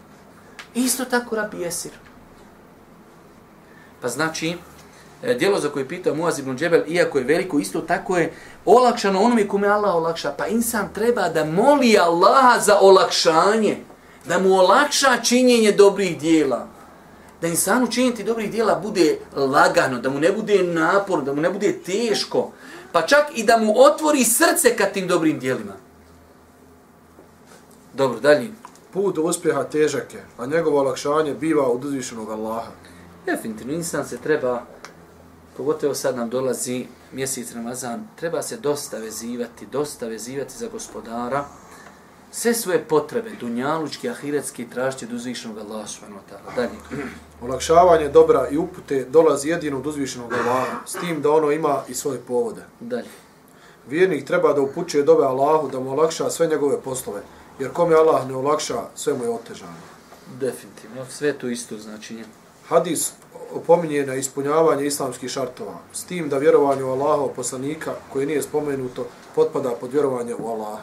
[0.75, 1.93] Isto tako rabi Jesir.
[4.01, 4.55] Pa znači, e,
[5.23, 8.33] djelo dijelo za koje pitao Muaz ibn Džebel, iako je veliko, isto tako je
[8.65, 10.35] olakšano onome kome Allah olakša.
[10.39, 13.77] Pa insan treba da moli Allaha za olakšanje,
[14.29, 16.69] da mu olakša činjenje dobrih dijela.
[17.41, 21.51] Da insanu činjeti dobrih dijela bude lagano, da mu ne bude napor, da mu ne
[21.51, 22.53] bude teško
[22.93, 25.73] pa čak i da mu otvori srce ka tim dobrim dijelima.
[27.95, 28.51] Dobro, dalje.
[28.93, 32.71] Put do uspjeha težak je, a njegovo olakšanje biva od uzvišenog Allaha.
[33.27, 34.63] Definitivno, insan se treba,
[35.57, 41.45] pogotovo sad nam dolazi mjesec Ramazan, treba se dosta vezivati, dosta vezivati za gospodara,
[42.31, 45.87] sve svoje potrebe, dunjalučki, ahiretski, tražiti od uzvišenog Allaha.
[46.57, 46.71] Dalje.
[47.43, 51.95] Olakšavanje dobra i upute dolazi jedino od uzvišenog Allaha, s tim da ono ima i
[51.95, 52.63] svoje povode.
[52.81, 53.09] Dalje.
[53.89, 57.21] Vjernik treba da upućuje dobe Allahu da mu olakša sve njegove poslove,
[57.59, 59.77] jer kome Allah ne olakša, sve mu je otežano.
[60.41, 62.25] Definitivno, sve to isto značenje.
[62.69, 63.13] Hadis
[63.55, 69.07] opominje na ispunjavanje islamskih šartova, s tim da vjerovanje u Allaha poslanika, koje nije spomenuto,
[69.35, 70.83] potpada pod vjerovanje u Allaha.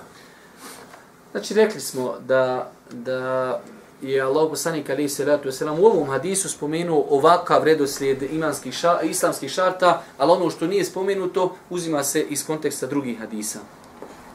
[1.31, 3.61] Znači, rekli smo da, da
[4.03, 9.51] je Allah poslanik alaihi salatu wasalam u ovom hadisu spomenuo ovakav redoslijed imanskih ša, islamskih
[9.51, 13.59] šarta, ali ono što nije spomenuto uzima se iz konteksta drugih hadisa.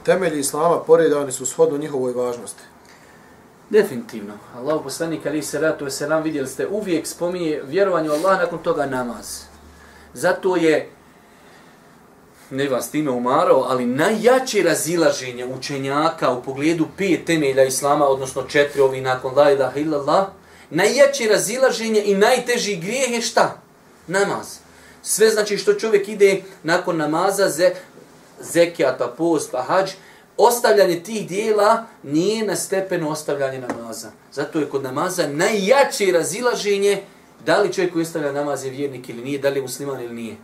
[0.03, 2.63] Temelji islama poredani su shodno njihovoj važnosti.
[3.71, 4.35] Definitivno.
[4.57, 9.43] Allah poslanik alaihi salatu wasalam vidjeli ste uvijek spominje vjerovanje u Allah nakon toga namaz.
[10.15, 10.91] Zato je
[12.51, 18.81] ne vas time umarao, ali najjače razilaženje učenjaka u pogledu pet temelja Islama, odnosno četiri
[18.81, 20.27] ovi nakon la ilaha illallah,
[20.71, 23.61] najjače razilaženje i najteži grijeh je šta?
[24.07, 24.59] Namaz.
[25.03, 27.75] Sve znači što čovjek ide nakon namaza, ze,
[28.41, 29.91] zekijata, post, pa hađ,
[30.37, 34.11] ostavljanje tih dijela nije na stepenu ostavljanje namaza.
[34.33, 37.03] Zato je kod namaza najjače razilaženje
[37.47, 40.15] da li čovjek koji ostavlja namaz je vjernik ili nije, da li je musliman ili
[40.15, 40.37] nije.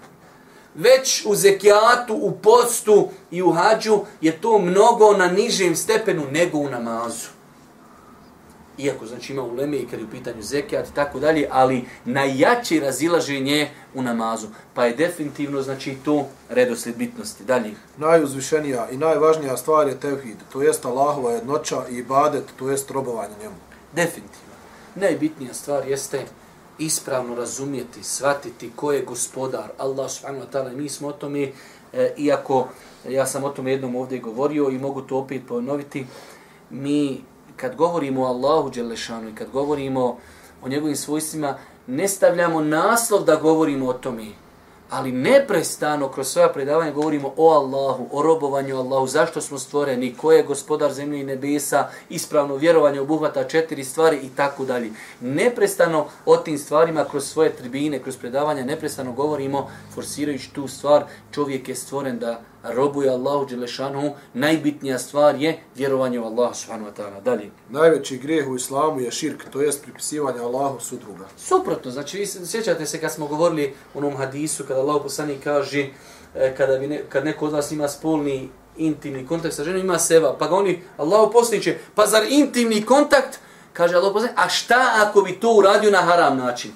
[0.74, 6.58] Već u zekijatu, u postu i u hađu je to mnogo na nižem stepenu nego
[6.58, 7.34] u namazu
[8.78, 12.80] iako znači ima uleme i kad je u pitanju zekijat i tako dalje, ali najjače
[12.80, 14.46] razilaženje u namazu.
[14.74, 17.44] Pa je definitivno znači to redosled bitnosti.
[17.44, 17.74] Dalje.
[17.96, 23.34] Najuzvišenija i najvažnija stvar je tevhid, to jest Allahova jednoća i ibadet, to jest robovanje
[23.42, 23.56] njemu.
[23.92, 24.54] Definitivno.
[24.94, 26.24] Najbitnija stvar jeste
[26.78, 31.52] ispravno razumjeti, shvatiti ko je gospodar, Allah subhanahu wa ta'ala, mi smo o tome,
[31.92, 32.68] e, iako
[33.08, 36.06] ja sam o tome jednom ovdje govorio i mogu to opet ponoviti,
[36.70, 37.20] mi
[37.56, 40.18] kad govorimo o Allahu Đelešanu i kad govorimo
[40.62, 44.26] o njegovim svojstvima, ne stavljamo naslov da govorimo o tome,
[44.94, 50.32] ali neprestano kroz svoja predavanja govorimo o Allahu, o robovanju Allahu, zašto smo stvoreni, ko
[50.32, 54.90] je gospodar zemlje i nebesa, ispravno vjerovanje obuhvata četiri stvari i tako dalje.
[55.20, 61.68] Neprestano o tim stvarima kroz svoje tribine, kroz predavanja, neprestano govorimo, forsirajući tu stvar, čovjek
[61.68, 67.22] je stvoren da robuje Allahu Đelešanu, najbitnija stvar je vjerovanje u Allahu subhanahu wa ta'ala.
[67.22, 67.50] Dalje.
[67.70, 71.24] Najveći grijeh u islamu je širk, to jest pripisivanje Allahu sudruga.
[71.36, 75.86] Suprotno, znači vi sjećate se kad smo govorili u onom hadisu, kada Allah poslani kaže,
[76.34, 79.98] e, kada bi ne, kad neko od vas ima spolni intimni kontakt sa ženom, ima
[79.98, 83.38] seva, pa ga oni, Allah poslaniće, pa zar intimni kontakt,
[83.72, 86.70] kaže Allah poslani, a šta ako bi to uradio na haram način?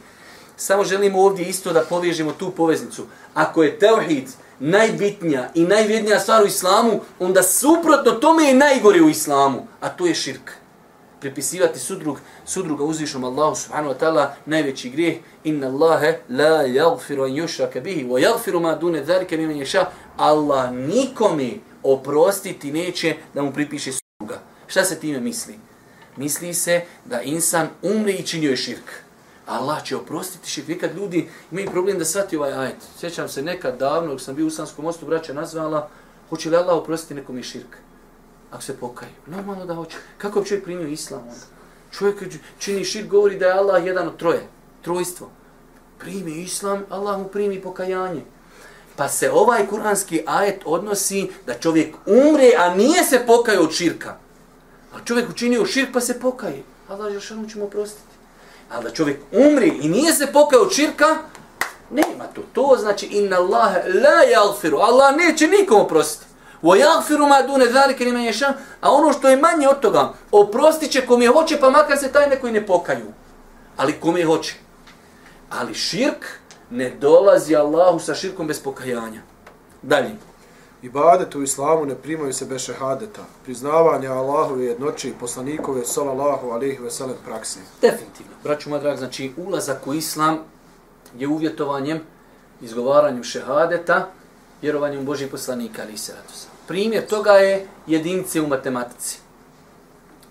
[0.57, 3.07] Samo želimo ovdje isto da povežemo tu poveznicu.
[3.35, 4.29] Ako je teuhid,
[4.61, 10.07] najbitnija i najvrednija stvar u islamu, onda suprotno tome je najgore u islamu, a to
[10.07, 10.51] je širk.
[11.21, 17.31] Pripisivati sudrug, sudruga uzvišom Allahu subhanahu wa ta'ala najveći grijeh, inna Allahe la jagfiru an
[17.31, 21.51] yushraka bihi, wa jagfiru ma dune dharike mi ješa, Allah nikome
[21.83, 24.41] oprostiti neće da mu pripiše sudruga.
[24.67, 25.59] Šta se time misli?
[26.17, 29.08] Misli se da insan umri i činio je širk.
[29.49, 30.69] Allah će oprostiti širk.
[30.69, 32.77] Nekad ljudi imaju problem da shvati ovaj ajet.
[32.99, 35.89] Sjećam se nekad davno, dok sam bio u Sanskom mostu, braća nazvala,
[36.31, 37.77] hoće li Allah oprostiti nekom i širk?
[38.51, 39.11] Ako se pokaju.
[39.27, 39.97] Normalno da hoće.
[40.19, 41.47] Kako bi čovjek primio islam onda?
[41.93, 42.23] Čovjek
[42.59, 44.49] čini širk, govori da je Allah jedan od troje.
[44.83, 45.31] Trojstvo.
[45.99, 48.23] Primi islam, Allah mu primi pokajanje.
[48.97, 54.17] Pa se ovaj kuranski ajet odnosi da čovjek umre, a nije se pokajao od širka.
[54.95, 56.63] A čovjek učinio širk pa se pokaje.
[56.89, 58.08] Allah je će ćemo oprostiti.
[58.71, 61.07] Ali da čovjek umri i nije se pokao od širka,
[61.91, 62.41] nema to.
[62.53, 64.81] To znači inna Allah la yaghfiru.
[64.81, 66.27] Allah neće nikom oprostiti.
[66.63, 68.53] Wa yaghfiru ma dune zalika liman yasha.
[68.81, 72.13] A ono što je manje od toga, oprostit će kom je hoće, pa makar se
[72.13, 73.13] taj neko i ne pokaju.
[73.77, 74.55] Ali kom je hoće.
[75.51, 76.27] Ali širk
[76.71, 79.21] ne dolazi Allahu sa širkom bez pokajanja.
[79.83, 80.11] Dalje.
[80.83, 83.25] Ibadet u islamu ne primaju se bez šehadeta.
[83.45, 87.59] Priznavanje Allahove jednoće i poslanikove salallahu ve veselem praksi.
[87.81, 88.33] Definitivno.
[88.43, 90.39] Braću moja drag, znači ulazak u islam
[91.19, 92.01] je uvjetovanjem
[92.61, 94.09] izgovaranjem šehadeta,
[94.63, 96.49] vjerovanjem Božih poslanika alihi salatusa.
[96.69, 99.19] Primjer toga je jedinice u matematici.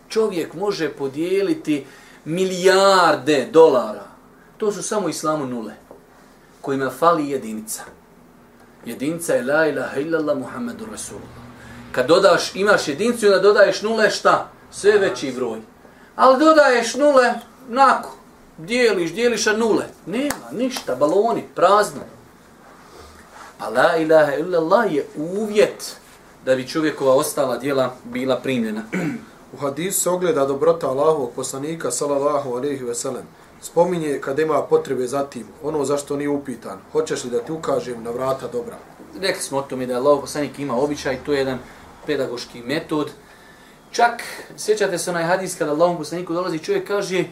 [0.09, 1.85] Čovjek može podijeliti
[2.25, 4.07] milijarde dolara.
[4.57, 5.73] To su samo islamu nule,
[6.61, 7.83] kojima fali jedinica
[8.89, 11.43] jedinca je la ilaha illallah Muhammedu Rasulullah.
[11.91, 14.49] Kad dodaš, imaš jedincu i onda dodaješ nule, šta?
[14.71, 15.59] Sve veći broj.
[16.15, 17.33] Ali dodaješ nule,
[17.69, 18.15] nako,
[18.57, 19.85] dijeliš, dijeliš a nule.
[20.05, 22.01] Nema, ništa, baloni, prazno.
[23.57, 25.95] Pa la ilaha illallah je uvjet
[26.45, 28.83] da bi čovjekova ostala dijela bila primljena.
[29.53, 33.23] U hadisu se ogleda dobrota Allahovog poslanika, salallahu alaihi ve sellem
[33.61, 38.03] spominje kad ima potrebe za tim, ono zašto nije upitan, hoćeš li da ti ukažem
[38.03, 38.77] na vrata dobra?
[39.21, 41.59] Rekli smo o tome da je Allah poslanik ima običaj, to je jedan
[42.05, 43.11] pedagoški metod.
[43.91, 44.23] Čak,
[44.57, 47.23] sjećate se onaj hadis kada Allah poslaniku dolazi, čovjek kaže,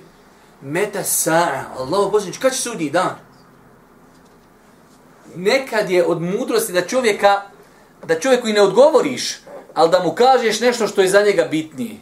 [0.62, 3.16] meta sa'a, Allah poslanik, kada će sudnji dan?
[5.36, 7.42] Nekad je od mudrosti da čovjeka,
[8.04, 9.40] da čovjeku i ne odgovoriš,
[9.74, 11.98] ali da mu kažeš nešto što je za njega bitnije.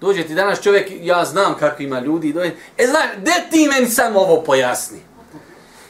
[0.00, 3.90] Dođe ti danas čovjek, ja znam kako ima ljudi, dođe, e znaš, de ti meni
[3.90, 5.00] samo ovo pojasni?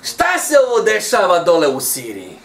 [0.03, 2.39] Šta se ovo dešava dole u Siriji?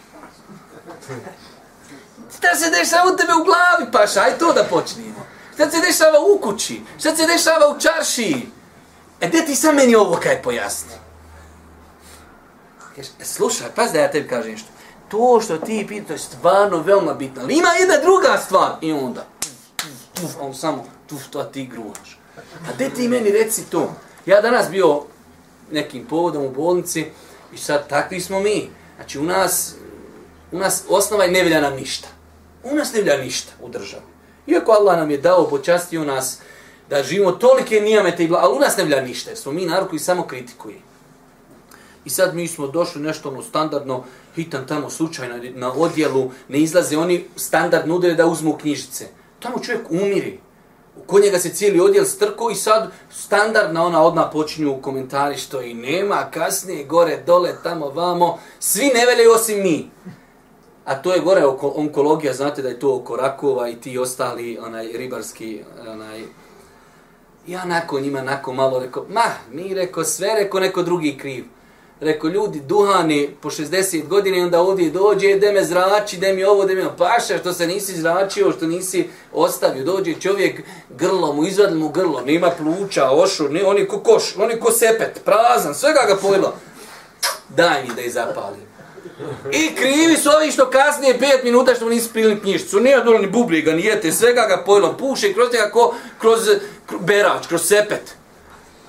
[2.38, 4.22] Šta se dešava u tebe u glavi, paša?
[4.22, 5.26] Aj to da počnemo.
[5.53, 6.82] Šta se dešava u kući?
[6.99, 8.49] Šta se dešava u čaršiji?
[9.22, 10.93] E de ti sam meni ovo kaj pojasni?
[12.95, 14.68] Kaže, e, slušaj, paz da ja tebi kažem što.
[15.09, 17.41] To što ti pitaš to je stvarno veoma bitno.
[17.41, 18.72] Ali ima jedna druga stvar.
[18.82, 19.26] I onda,
[20.39, 22.20] on samo, tu što ti gruvaš.
[22.38, 23.93] A gde ti meni reci to?
[24.26, 25.03] Ja danas bio
[25.72, 27.05] nekim povodom u bolnici
[27.53, 28.70] i sad takvi smo mi.
[28.95, 29.76] Znači u nas,
[30.51, 32.07] u nas osnova je ne nam ništa.
[32.64, 34.03] U nas ne ništa u državi.
[34.47, 36.39] Iako Allah nam je dao, počastio nas,
[36.89, 39.89] da živimo tolike nijamete i bla, ali u nas ne ništa, jer smo mi narod
[39.89, 40.76] koji samo kritikuje.
[42.05, 44.03] I sad mi smo došli nešto ono standardno,
[44.36, 49.07] hitan tamo slučajno na odjelu, ne izlaze oni standardno nude da uzmu knjižice.
[49.39, 50.39] Tamo čovjek umiri.
[51.08, 55.62] Kod njega se cijeli odjel strko i sad standardna ona odna počinju u komentari što
[55.62, 58.39] i nema, kasnije gore, dole, tamo, vamo.
[58.60, 59.89] Svi ne veljaju osim mi.
[60.86, 64.58] A to je gore oko onkologija, znate da je to oko rakova i ti ostali
[64.62, 66.24] onaj ribarski onaj
[67.48, 71.46] Ja nakon njima nakon malo rekao, ma, mi rekao sve, rekao neko drugi kriv.
[72.02, 76.34] Rekao, ljudi, duhani po 60 godina i onda ovdje dođe, e, da me zrači, da
[76.34, 76.97] mi ovo, da mi ono.
[76.97, 79.84] paša, što se nisi zračio, što nisi ostavio.
[79.84, 84.60] Dođe čovjek, grlo mu, izvadli mu grlo, nema pluća, ošu, ne, oni ko koš, oni
[84.60, 86.54] ko sepet, prazan, svega ga pojelo.
[87.49, 88.62] Daj mi da je zapalim.
[89.52, 92.80] I krivi su ovi što kasnije 5 minuta što nisi prilili knjižicu.
[92.80, 96.49] Nije dobro ni bubliga, ni jete, svega ga pojelo, puše kroz njega ko kroz
[96.99, 98.21] berač, kroz sepet.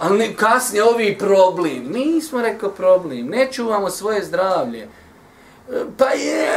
[0.02, 1.92] Ali ne, kasnije ovi problem.
[1.92, 3.26] Nismo rekao problem.
[3.26, 4.88] Ne čuvamo svoje zdravlje.
[5.98, 6.48] Pa je,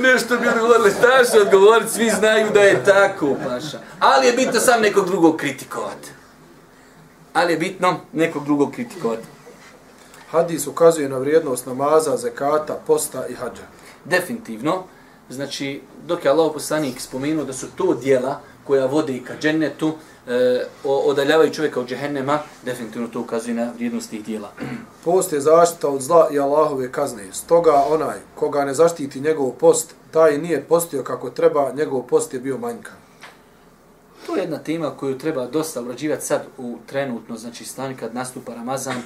[0.00, 3.78] nešto bi odgovorili, staš odgovoriti, svi znaju da je tako, paša.
[3.98, 6.08] Ali je bitno sam nekog drugog kritikovati.
[7.32, 9.26] Ali je bitno nekog drugog kritikovati.
[10.30, 13.66] Hadis ukazuje na vrijednost namaza, zekata, posta i hađa.
[14.04, 14.84] Definitivno.
[15.30, 19.92] Znači, dok je Allah poslanik spomenuo da su to dijela koja vode i ka džennetu,
[20.28, 24.52] e, odaljavaju čovjeka od džehennema, definitivno to ukazuje na vrijednost tih dijela.
[25.04, 27.32] Post je zaštita od zla i Allahove kazne.
[27.32, 32.40] Stoga onaj koga ne zaštiti njegov post, taj nije postio kako treba, njegov post je
[32.40, 32.92] bio manjka.
[34.26, 38.54] To je jedna tema koju treba dosta obrađivati sad u trenutno, znači stani kad nastupa
[38.54, 38.96] Ramazan.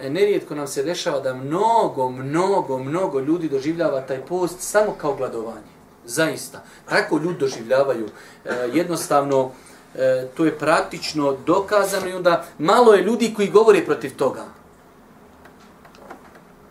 [0.00, 5.14] E, nerijetko nam se dešava da mnogo, mnogo, mnogo ljudi doživljava taj post samo kao
[5.14, 5.77] gladovanje.
[6.08, 6.62] Zaista.
[6.88, 8.08] Tako ljudi doživljavaju.
[8.44, 9.50] E, jednostavno,
[9.94, 14.44] e, to je praktično dokazano i onda malo je ljudi koji govore protiv toga.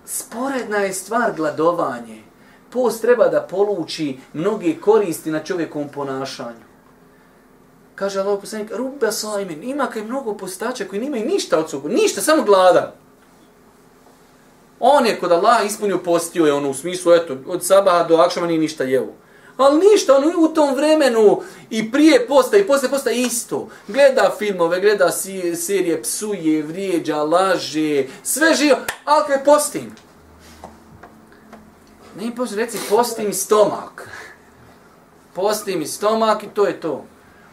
[0.06, 2.24] Sporedna je stvar gladovanje.
[2.70, 6.66] Post treba da poluči mnoge koristi na čovjekovom ponašanju.
[7.96, 12.22] Kaže Allah poslanik, rubba sajmin, ima kaj mnogo postača koji nimaju ništa od sugu, ništa,
[12.22, 12.92] samo gladan.
[14.80, 18.48] On je kod Allah ispunio postio je ono u smislu, eto, od sabaha do akšama
[18.48, 19.08] nije ništa jeo.
[19.58, 23.70] Ali ništa, on u tom vremenu i prije posta i posle posta isto.
[23.88, 29.96] Gleda filmove, gleda si, serije, psuje, vrijeđa, laže, sve živo, ali kaj postim.
[32.20, 34.10] Ne posto, reci, postim stomak.
[35.34, 37.06] Postim stomak i to je to.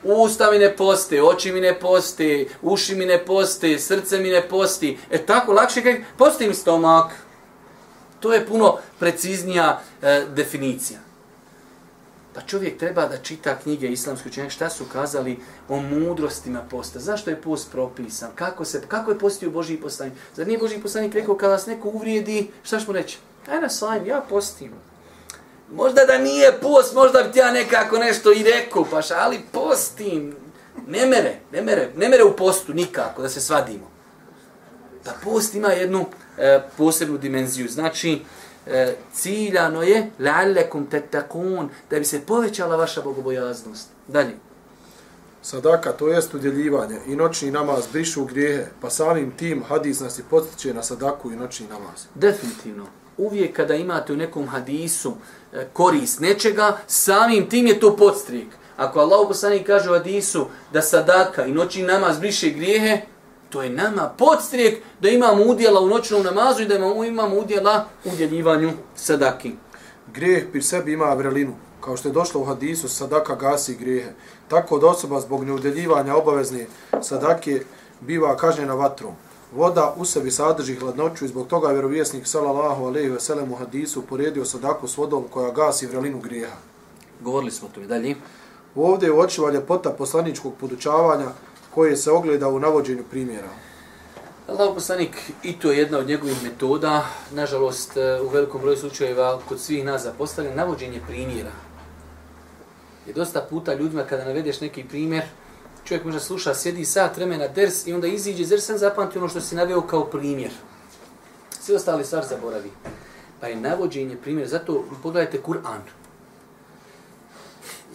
[0.02, 4.48] Usta mi ne poste, oči mi ne poste, uši mi ne poste, srce mi ne
[4.48, 4.98] posti.
[5.10, 7.12] E tako lakše kaj postim stomak.
[8.20, 11.03] To je puno preciznija e, definicija.
[12.34, 17.30] Pa čovjek treba da čita knjige islamske učenjaka šta su kazali o mudrostima posta, zašto
[17.30, 20.14] je post propisan, kako, se, kako je postio Božji poslanik.
[20.34, 23.18] Zar nije Božji poslanik rekao kada vas neko uvrijedi, šta ćemo reći?
[23.50, 24.72] Aj na sajm, ja postim.
[25.72, 30.36] Možda da nije post, možda bi ja nekako nešto i rekao, paš, ali postim.
[30.86, 33.90] Ne mere, ne mere, ne mere u postu nikako da se svadimo.
[35.04, 36.06] Da post ima jednu
[36.38, 37.68] e, posebnu dimenziju.
[37.68, 38.22] Znači,
[38.66, 43.88] e, ciljano je la'allekum tattaqun da bi se povećala vaša bogobojaznost.
[44.08, 44.34] Dalje.
[45.42, 50.22] Sadaka, to jest udjeljivanje i noćni namaz brišu grijehe, pa samim tim hadis nas i
[50.30, 52.06] potiče na sadaku i noćni namaz.
[52.14, 52.86] Definitivno.
[53.16, 55.12] Uvijek kada imate u nekom hadisu
[55.52, 58.48] e, korist nečega, samim tim je to podstrijek.
[58.76, 63.00] Ako Allah poslanik kaže u hadisu da sadaka i noćni namaz briše grijehe,
[63.54, 66.74] to je nama podstrijek da imamo udjela u noćnom namazu i da
[67.06, 69.52] imamo udjela u udjeljivanju sadaki.
[70.14, 71.54] Grijeh pri sebi ima vrelinu.
[71.80, 74.10] Kao što je došlo u hadisu, sadaka gasi grijehe.
[74.48, 76.66] Tako da osoba zbog neudjeljivanja obavezne
[77.02, 77.60] sadake
[78.00, 79.14] biva kažnjena vatrom.
[79.52, 83.56] Voda u sebi sadrži hladnoću i zbog toga je vjerovjesnik sallallahu alejhi ve sellem u
[83.56, 86.56] hadisu poredio sadaku s vodom koja gasi vrelinu grijeha.
[87.20, 88.14] Govorili smo to i dalje.
[88.74, 91.28] Ovdje je uočiva ljepota poslaničkog podučavanja
[91.74, 93.48] koje se ogleda u navođenju primjera.
[94.48, 99.40] Allah poslanik, i to je jedna od njegovih metoda, nažalost, e, u velikom broju slučajeva
[99.48, 101.50] kod svih nas zapostavlja, navođenje primjera.
[103.06, 105.24] Je dosta puta ljudima kada navedeš neki primjer,
[105.84, 109.40] čovjek možda sluša, sjedi sat vremena ders i onda iziđe, zar sam zapamtio ono što
[109.40, 110.50] si naveo kao primjer.
[111.60, 112.70] Sve ostali stvar zaboravi.
[113.40, 116.03] Pa je navođenje primjer, zato pogledajte Kur'an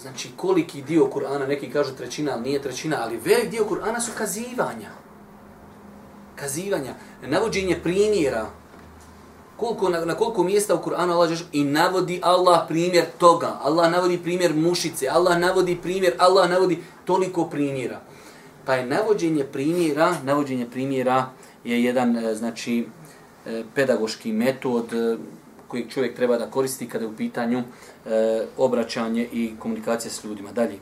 [0.01, 4.11] znači koliki dio Kur'ana, neki kažu trećina, ali nije trećina, ali velik dio Kur'ana su
[4.17, 4.89] kazivanja.
[6.35, 8.45] Kazivanja, navođenje primjera.
[9.57, 13.59] Koliko, na, na koliko mjesta u Kur'anu Allah žeš, i navodi Allah primjer toga.
[13.61, 15.07] Allah navodi primjer mušice.
[15.07, 18.01] Allah navodi primjer, Allah navodi toliko primjera.
[18.65, 21.29] Pa je navođenje primjera, navođenje primjera
[21.63, 22.87] je jedan, e, znači,
[23.45, 25.17] e, pedagoški metod e,
[25.67, 27.63] koji čovjek treba da koristi kada je u pitanju
[28.57, 30.51] obraćanje i komunikacija s ljudima.
[30.51, 30.79] Dalje.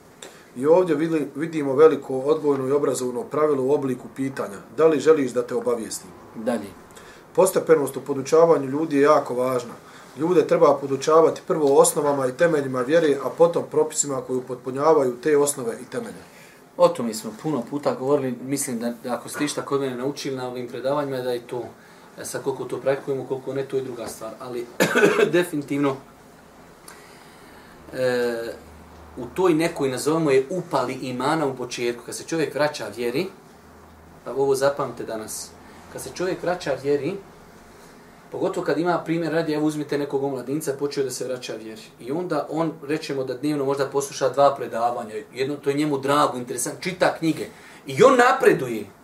[0.56, 0.96] I ovdje
[1.36, 4.58] vidimo veliko odgojno i obrazovno pravilo u obliku pitanja.
[4.78, 6.10] Da li želiš da te obavijestim?
[6.36, 6.68] Dalje.
[7.36, 9.74] Postepenost u podučavanju ljudi je jako važna.
[10.20, 15.78] Ljude treba podučavati prvo osnovama i temeljima vjere, a potom propisima koji upotpunjavaju te osnove
[15.82, 16.24] i temelje.
[16.78, 20.36] O tome smo puno puta govorili, mislim da, da ako ste išta kod mene naučili
[20.36, 21.64] na ovim predavanjima, da je to,
[22.18, 24.66] ja sad koliko to praktikujemo, koliko ne, to je druga stvar, ali
[25.32, 25.96] definitivno
[27.94, 28.54] e,
[29.18, 33.26] u toj nekoj, nazovemo je, upali imana u početku, kad se čovjek vraća vjeri,
[34.26, 35.50] pa ovo zapamte danas,
[35.94, 37.14] kad se čovjek vraća vjeri,
[38.32, 41.82] pogotovo kad ima primjer radi, evo uzmite nekog omladinca, počeo da se vraća vjeri.
[42.00, 46.38] I onda on, rećemo da dnevno možda posluša dva predavanja, jedno to je njemu drago,
[46.38, 47.46] interesant, čita knjige.
[47.88, 48.97] I on napreduje.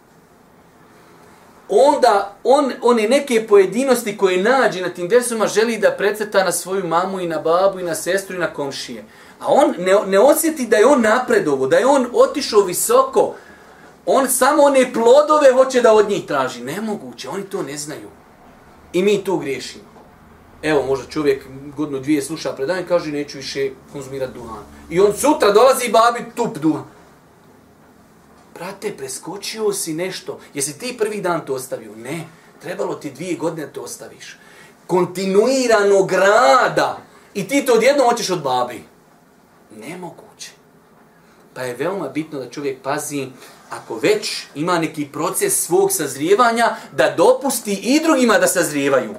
[1.75, 6.87] Onda on, one neke pojedinosti koje nađe na tim desoma želi da precrta na svoju
[6.87, 9.03] mamu i na babu i na sestru i na komšije.
[9.39, 13.35] A on ne, ne osjeti da je on napredovo, da je on otišao visoko.
[14.05, 16.63] On samo one plodove hoće da od njih traži.
[16.63, 18.09] Nemoguće, oni to ne znaju.
[18.93, 19.93] I mi tu griješimo.
[20.63, 21.45] Evo, možda čovjek
[21.77, 24.63] godinu dvije sluša predanje kaže neću više konzumirati duhan.
[24.89, 26.92] I on sutra dolazi i babi tup duhan.
[28.53, 30.39] Brate, preskočio si nešto.
[30.53, 31.95] Jesi ti prvi dan to ostavio?
[31.95, 32.27] Ne.
[32.61, 34.37] Trebalo ti dvije godine to ostaviš.
[34.87, 36.97] Kontinuirano grada.
[37.33, 38.83] I ti to odjedno hoćeš od babi.
[39.77, 40.51] Nemoguće.
[41.53, 43.27] Pa je veoma bitno da čovjek pazi
[43.69, 49.15] ako već ima neki proces svog sazrijevanja, da dopusti i drugima da sazrijevaju.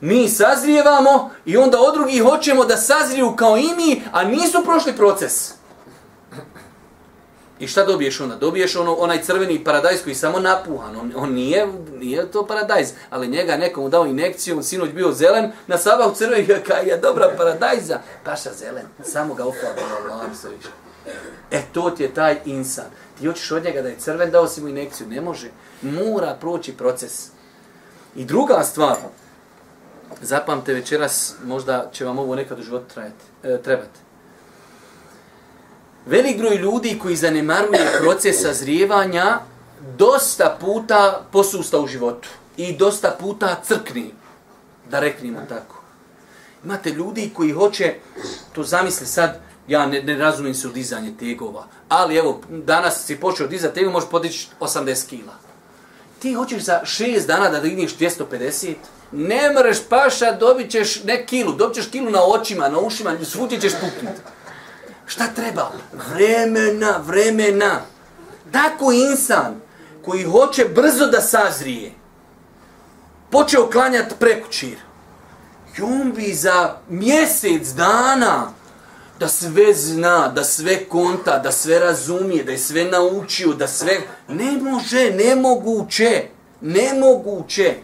[0.00, 4.96] Mi sazrijevamo i onda od drugih hoćemo da sazriju kao i mi, a nisu prošli
[4.96, 5.57] proces.
[7.60, 8.36] I šta dobiješ onda?
[8.36, 10.96] Dobiješ ono, onaj crveni paradajz koji je samo napuhan.
[10.96, 11.66] On, on nije,
[11.98, 16.46] nije to paradajz, ali njega nekom dao inekciju, on sinoć bio zelen, na sabahu crveni,
[16.68, 20.34] kaj je dobra paradajza, paša zelen, samo ga ufala, ono, ono, ono,
[21.50, 22.84] E, to ti je taj insan.
[23.18, 25.06] Ti hoćeš od njega da je crven, dao si mu inekciju.
[25.06, 25.50] Ne može.
[25.82, 27.28] Mora proći proces.
[28.16, 28.96] I druga stvar,
[30.22, 34.00] zapamte večeras, možda će vam ovo nekad u životu trajati, e, trebati.
[36.08, 39.40] Velik broj ljudi koji zanemaruje proces sazrijevanja,
[39.98, 42.28] dosta puta posusta u životu.
[42.56, 44.10] I dosta puta crkni,
[44.90, 45.82] da reknimo tako.
[46.64, 47.94] Imate ljudi koji hoće,
[48.52, 53.20] to zamisli sad, ja ne, ne razumijem se u dizanje tegova, ali evo, danas si
[53.20, 55.34] počeo dizati tegova, možeš podići 80 kila.
[56.18, 58.74] Ti hoćeš za 6 dana da digneš 250,
[59.12, 63.60] ne mreš paša, dobit ćeš ne kilu, dobit ćeš kilu na očima, na ušima, svuti
[63.60, 64.37] ćeš puknuti.
[65.08, 65.70] Šta treba?
[65.92, 67.80] Vremena, vremena.
[68.52, 69.60] Tako insan
[70.04, 71.92] koji hoće brzo da sazrije,
[73.30, 74.76] počeo klanjati prekućir.
[75.78, 78.52] I on bi za mjesec dana
[79.20, 84.00] da sve zna, da sve konta, da sve razumije, da je sve naučio, da sve...
[84.28, 86.24] Ne može, nemoguće,
[86.60, 87.74] nemoguće.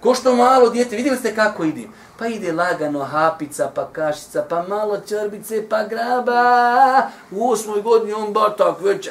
[0.00, 1.88] Ko što malo djete, vidjeli ste kako ide?
[2.20, 7.08] Pa ide lagano hapica, pa kašica, pa malo čorbice, pa graba.
[7.30, 9.08] U osmoj godini on batak već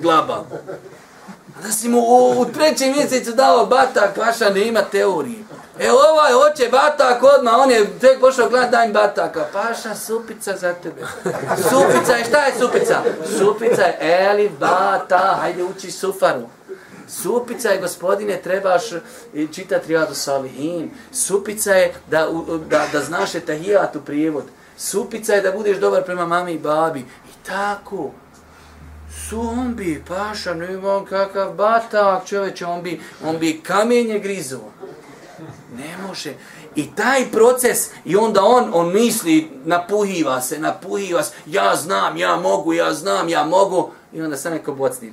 [0.00, 0.44] glaba.
[1.62, 5.38] Da si mu u, u trećem mjesecu dao batak, vaša nema teorije.
[5.78, 9.44] E ovaj hoće batak odma, on je tek pošao gledat dan bataka.
[9.52, 11.02] Paša, supica za tebe.
[11.56, 13.02] Supica je, šta je supica?
[13.38, 16.42] Supica je, eli, bata, hajde uči sufaru.
[17.08, 19.02] Supica je, gospodine, trebaš e,
[19.52, 20.90] čitati Rijadu Salihin.
[21.12, 22.28] Supica je da,
[22.70, 24.44] da, da znaš etahijat u prijevod.
[24.76, 27.00] Supica je da budeš dobar prema mami i babi.
[27.00, 28.10] I tako.
[29.28, 34.60] Sumbi, paša, ne imam kakav batak, čoveče, on bi, on bi kamenje grizo.
[35.76, 36.34] Ne može.
[36.74, 42.36] I taj proces, i onda on, on misli, napuhiva se, napuhiva se, ja znam, ja
[42.36, 45.12] mogu, ja znam, ja mogu, i onda sam neko bocni,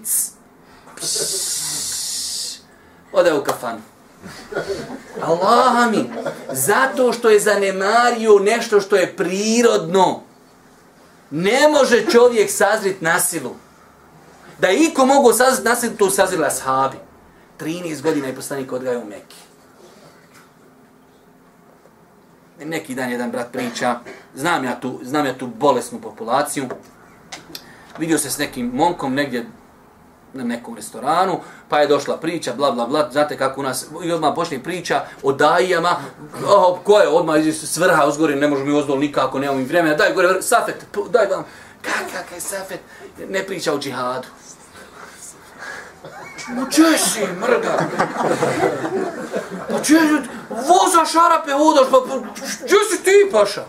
[3.12, 3.82] ode u kafanu.
[5.22, 6.10] Allah mi,
[6.52, 10.22] zato što je zanemario nešto što je prirodno,
[11.32, 13.56] ne može čovjek sazrit nasilu.
[14.60, 16.98] Da je iko mogu sazrit nasilu, to sazrila sahabi.
[17.60, 19.44] 13 godina je poslanik odgaja u Mekiji
[22.66, 24.00] neki dan jedan brat priča,
[24.36, 26.66] znam ja tu, znam ja tu bolesnu populaciju,
[27.98, 29.46] vidio se s nekim monkom negdje
[30.34, 34.12] na nekom restoranu, pa je došla priča, bla, bla, bla, znate kako u nas, i
[34.12, 35.96] odmah počne priča o dajijama,
[36.48, 39.96] oh, ko je odmah iz svrha uzgori, ne možemo mi ozdol nikako, nemamo im vremena,
[39.96, 41.46] daj gore, safet, daj vam,
[41.82, 42.80] kakav je safet,
[43.30, 44.28] ne priča o džihadu.
[46.50, 47.78] Ma če si, mrga?
[49.70, 50.00] Pa če,
[50.50, 53.64] voza šarape vodaš, pa, pa če si ti, paša?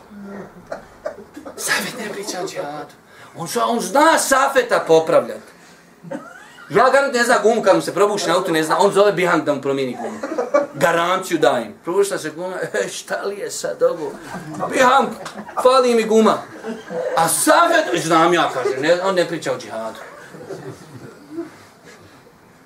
[1.56, 3.02] Safet ne priča o džihadu.
[3.36, 5.54] On, on zna Safeta popravljati.
[6.70, 8.78] Ja garant ne zna gumu kad mu se probuši na auto, ne zna.
[8.78, 10.18] On zove Bihang da mu promijeni gumu.
[10.74, 11.74] Garanciju dajem.
[11.84, 14.12] Probušta se guma, e, šta li je sad ovo?
[14.70, 15.08] Bihang,
[15.62, 16.38] fali mi guma.
[17.16, 19.98] A savjet, znam ja, kaže, ne, on ne priča o džihadu.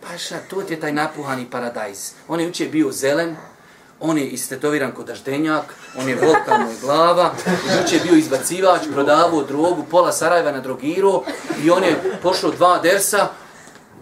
[0.00, 2.10] Paša, to to je taj napuhani paradajz.
[2.28, 3.36] On je uče bio zelen,
[4.00, 7.34] on je istetoviran kod daždenjak, on je volkan moj glava,
[7.80, 11.22] juče je bio izbacivač, prodavao drogu, pola Sarajeva na drogiru
[11.64, 13.28] i on je pošao dva dersa,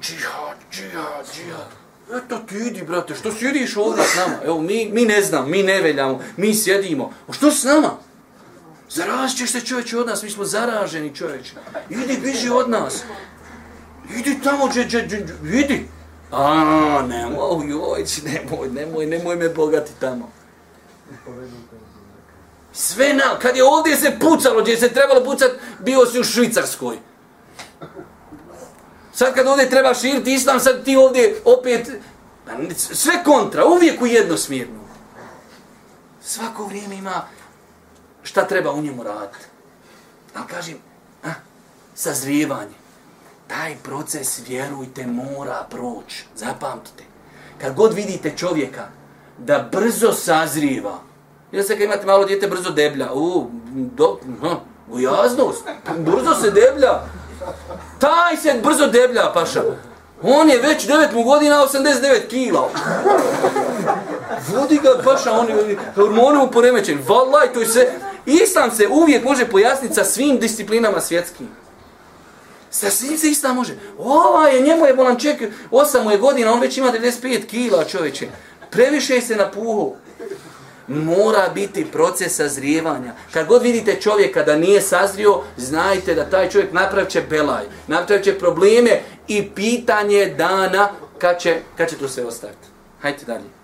[0.03, 1.69] džihad, džihad, džihad.
[2.15, 4.37] Eto ti idi, brate, što sjediš ovdje s nama?
[4.45, 7.13] Evo, mi, mi ne znam, mi ne veljamo, mi sjedimo.
[7.29, 7.91] O što s nama?
[8.91, 11.53] Zarazit ćeš se čovječe od nas, mi smo zaraženi čovječe.
[11.91, 13.05] Idi, biži od nas.
[14.17, 15.25] Idi tamo, dže, dže, dže,
[15.59, 15.89] idi.
[16.31, 20.31] A, nemoj, joj, nemoj, nemoj, nemoj me bogati tamo.
[22.73, 26.99] Sve na, kad je ovdje se pucalo, gdje se trebalo pucat, bio si u Švicarskoj.
[29.17, 31.91] Sad kad ovdje treba širiti islam, sad ti ovdje opet,
[32.47, 34.81] pa sve kontra, uvijek u jednosmjernu.
[36.23, 37.23] Svako vrijeme ima
[38.23, 39.45] šta treba u njemu raditi.
[40.35, 40.77] Ali kažem,
[41.25, 41.29] a,
[41.95, 42.75] sazrijevanje
[43.47, 46.25] taj proces, vjerujte, mora proći.
[46.35, 47.05] Zapamtite.
[47.61, 48.89] Kad god vidite čovjeka
[49.39, 50.99] da brzo sazrijeva,
[51.53, 54.57] ili se kad imate malo djete brzo deblja, u, do, hm, ha,
[54.91, 57.01] ujaznost, pa, brzo se deblja,
[57.99, 59.63] taj se brzo deblja, paša.
[60.23, 62.71] On je već 9 godina, 89 kila.
[64.49, 66.99] Vodi ga, paša, on je hormonom poremećen.
[67.09, 67.91] Valaj, to je se...
[68.27, 71.49] Islam se uvijek može pojasniti sa svim disciplinama svjetskim.
[72.71, 73.75] Sa svim se islam može.
[73.99, 77.85] Ova je, njemu je bolan ček, 8 mu je godina, on već ima 95 kila
[77.85, 78.29] čovječe.
[78.71, 79.93] Previše se napuhao.
[80.89, 83.13] Mora biti proces sazrijevanja.
[83.33, 88.25] Kad god vidite čovjeka da nije sazrio, znajte da taj čovjek napravit će belaj, napravit
[88.25, 92.69] će probleme i pitanje dana kad će, kad će to sve ostaviti.
[93.01, 93.57] Hajde dalje.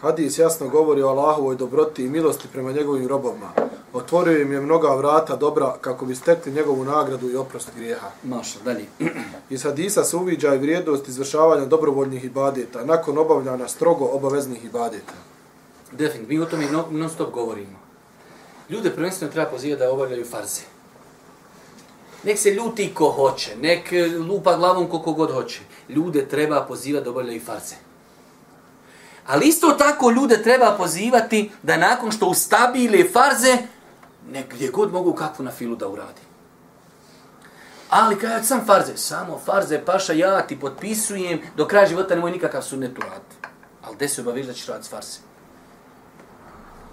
[0.00, 3.52] Hadis jasno govori o Allahovoj dobroti i milosti prema njegovim robovima.
[3.92, 8.10] Otvorio im je mnoga vrata dobra kako bi stekli njegovu nagradu i oprost grijeha.
[8.22, 8.84] Maša, dalje.
[9.50, 15.12] Iz hadisa se uviđa i vrijednost izvršavanja dobrovoljnih ibadeta nakon obavljanja strogo obaveznih ibadeta.
[15.92, 17.78] Definitivno, mi o tome non stop govorimo.
[18.68, 20.60] Ljude prvenstveno treba pozivati da obavljaju farze.
[22.24, 25.60] Nek se ljuti ko hoće, nek e, lupa glavom koliko god hoće.
[25.88, 27.74] Ljude treba pozivati da obavljaju farze.
[29.26, 33.56] Ali isto tako ljude treba pozivati da nakon što ustabile farze,
[34.30, 36.20] nek gdje god mogu kakvu na filu da uradi.
[37.90, 42.62] Ali kada sam farze, samo farze, paša, ja ti potpisujem, do kraja života nemoj nikakav
[42.62, 43.36] sunnet uraditi.
[43.82, 45.27] Ali gde se obaviš da ćeš raditi farze?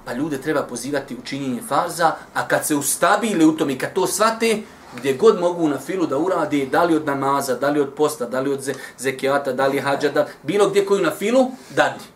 [0.06, 3.94] Pa ljude treba pozivati u činjenje farza, a kad se ustabile u tom i kad
[3.94, 4.58] to svate,
[4.98, 8.26] gdje god mogu na filu da uradi, da li od namaza, da li od posta,
[8.26, 12.16] da li od zekijata, da li hađa, da, bilo gdje koju na filu, dadi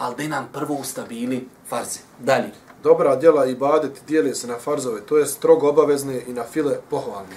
[0.00, 1.98] ali da nam prvo ustabili farze.
[2.18, 2.50] Dalje.
[2.82, 6.76] Dobra djela i badet dijeli se na farzove, to je strogo obavezne i na file
[6.90, 7.36] pohvalne.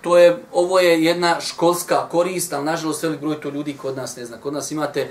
[0.00, 4.16] To je, ovo je jedna školska korist, ali nažalost velik broj to ljudi kod nas
[4.16, 4.36] ne zna.
[4.36, 5.08] Kod nas imate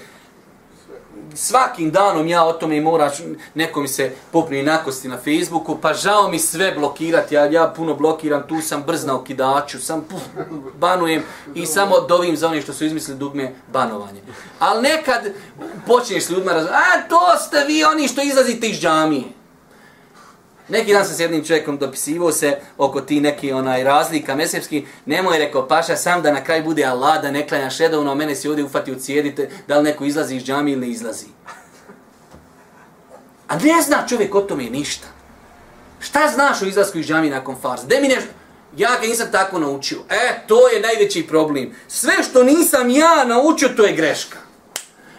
[1.35, 3.13] svakim danom ja o tome moraš,
[3.53, 7.95] neko mi se popni nakosti na Facebooku, pa žao mi sve blokirati, ja, ja puno
[7.95, 10.21] blokiram, tu sam brz na okidaču, sam puf,
[10.79, 11.23] banujem
[11.55, 14.21] i samo dovim za one što su izmislili dugme banovanje.
[14.59, 15.33] Ali nekad
[15.87, 19.42] počneš s ljudima razvoj, a to ste vi oni što izlazite iz džamije.
[20.69, 24.85] Neki dan sam s jednim čovjekom dopisivao se oko ti neki onaj razlika mesepski.
[25.05, 28.35] Nemoj rekao, paša, sam da na kraj bude Allah, da ne klanja šedovno, a mene
[28.35, 31.25] si ovdje ufati u cijedite, da li neko izlazi iz džami ili ne izlazi.
[33.47, 35.07] A ne zna čovjek o tome ništa.
[35.99, 37.87] Šta znaš o izlasku iz džami nakon farza?
[37.87, 38.29] De mi nešto...
[38.77, 39.99] Ja ga nisam tako naučio.
[40.09, 41.75] E, to je najveći problem.
[41.87, 44.37] Sve što nisam ja naučio, to je greška.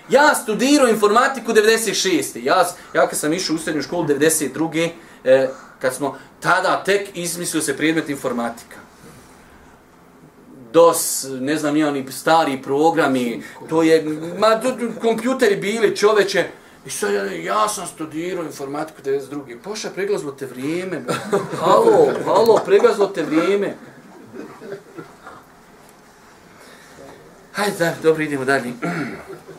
[0.08, 2.38] Ja studirao informatiku 96.
[2.42, 4.90] Ja, ja kad sam išao u srednju školu 92
[5.24, 5.48] e,
[5.78, 8.76] kad smo tada tek izmislio se predmet informatika.
[10.72, 14.04] DOS, ne znam ja, oni stari programi, to je,
[14.38, 14.60] ma
[15.00, 16.48] kompjuteri bili čoveče,
[16.86, 19.56] i sad ja, ja sam studirao informatiku 92.
[19.64, 21.02] Poša, preglazlo te vrijeme,
[21.60, 23.74] halo, halo, preglazlo te vrijeme.
[27.52, 28.72] Hajde, da, dobro, idemo dalje.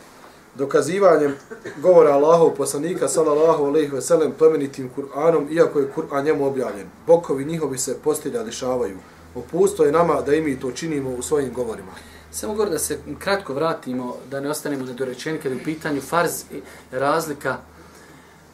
[0.58, 1.34] Dokazivanjem
[1.82, 6.86] govora Allahov poslanika sallallahu alejhi ve sellem plemenitim Kur'anom iako je Kur'an njemu objavljen.
[7.06, 8.96] Bokovi njihovi se postelja dešavaju.
[9.34, 11.92] Opusto je nama da i mi to činimo u svojim govorima.
[12.30, 16.42] Samo gore da se kratko vratimo, da ne ostanemo nedorečeni kada je u pitanju farz
[16.52, 17.56] i razlika.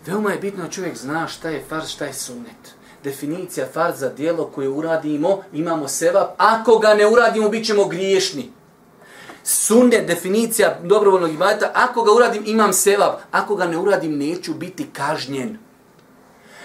[0.07, 2.74] Veoma je bitno da čovjek zna šta je farz, šta je sunnet.
[3.05, 6.30] Definicija farza, dijelo koje uradimo, imamo sevap.
[6.36, 8.53] Ako ga ne uradimo, bit ćemo griješni.
[9.45, 13.20] Sunne definicija dobrovoljnog ibadeta, ako ga uradim, imam sevap.
[13.30, 15.59] Ako ga ne uradim, neću biti kažnjen.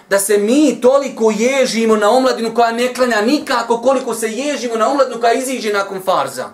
[0.10, 4.90] Da se mi toliko ježimo na omladinu koja ne klanja nikako koliko se ježimo na
[4.90, 6.50] omladinu koja iziđe nakon farza.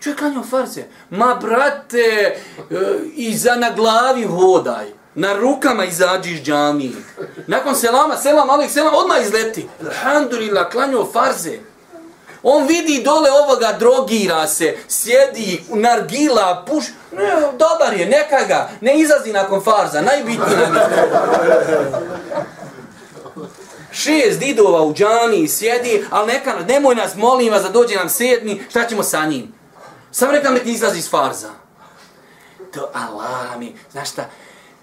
[0.00, 0.82] Čovjek klanjao farze.
[1.10, 2.36] Ma brate, e,
[3.14, 4.86] iza na glavi hodaj.
[5.14, 6.92] Na rukama izađi iz džamije.
[7.46, 9.68] Nakon selama, selam, alik, selam, odmah izleti.
[9.80, 11.58] Alhamdulillah, klanjao farze.
[12.42, 16.84] On vidi dole ovoga, drogira se, sjedi, nargila, puš.
[17.12, 18.70] Ne, dobar je, neka ga.
[18.80, 20.74] Ne izlazi nakon farza, najbitnije nam.
[23.92, 28.62] Šest didova u džani sjedi, ali neka, nemoj nas, molim vas da dođe nam sedmi,
[28.70, 29.54] šta ćemo sa njim?
[30.12, 31.50] Sam rekam nek izlazi iz farza.
[32.74, 34.24] To Allah mi, znaš šta,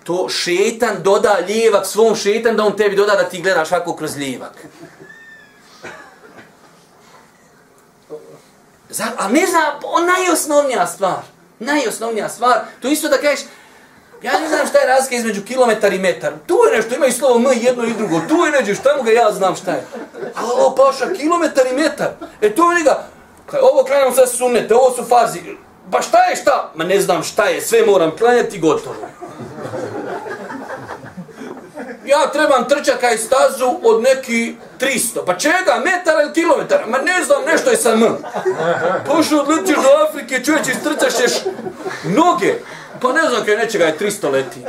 [0.03, 4.15] to šetan doda lijevak svom šetan da on tebi doda da ti gledaš ovako kroz
[4.15, 4.53] lijevak.
[8.89, 11.21] Zar, a ne zna, on najosnovnija stvar.
[11.59, 12.59] Najosnovnija stvar.
[12.81, 13.45] To isto da kažeš,
[14.21, 16.33] ja ne znam šta je razlika između kilometar i metar.
[16.47, 18.21] Tu je nešto, ima i slovo M jedno i drugo.
[18.29, 19.85] Tu je neđe, šta mu ga ja znam šta je.
[20.35, 22.09] A ovo paša, kilometar i metar.
[22.41, 23.03] E to je njega,
[23.61, 25.39] ovo klanjam sve sunete, ovo su farzi.
[25.91, 26.71] Pa šta je šta?
[26.75, 28.95] Ma ne znam šta je, sve moram klanjati gotovo.
[32.07, 35.25] Ja trebam trčakaj stazu od neki 300.
[35.25, 35.81] Pa čega?
[35.85, 36.85] Metara ili kilometara?
[36.87, 38.17] Ma ne znam, nešto je sa M.
[39.05, 41.13] Pošto odletiš do Afrike, čovječ, istrcaš
[42.03, 42.53] noge.
[43.01, 44.59] Pa ne znam kaj nečega je 300 leti.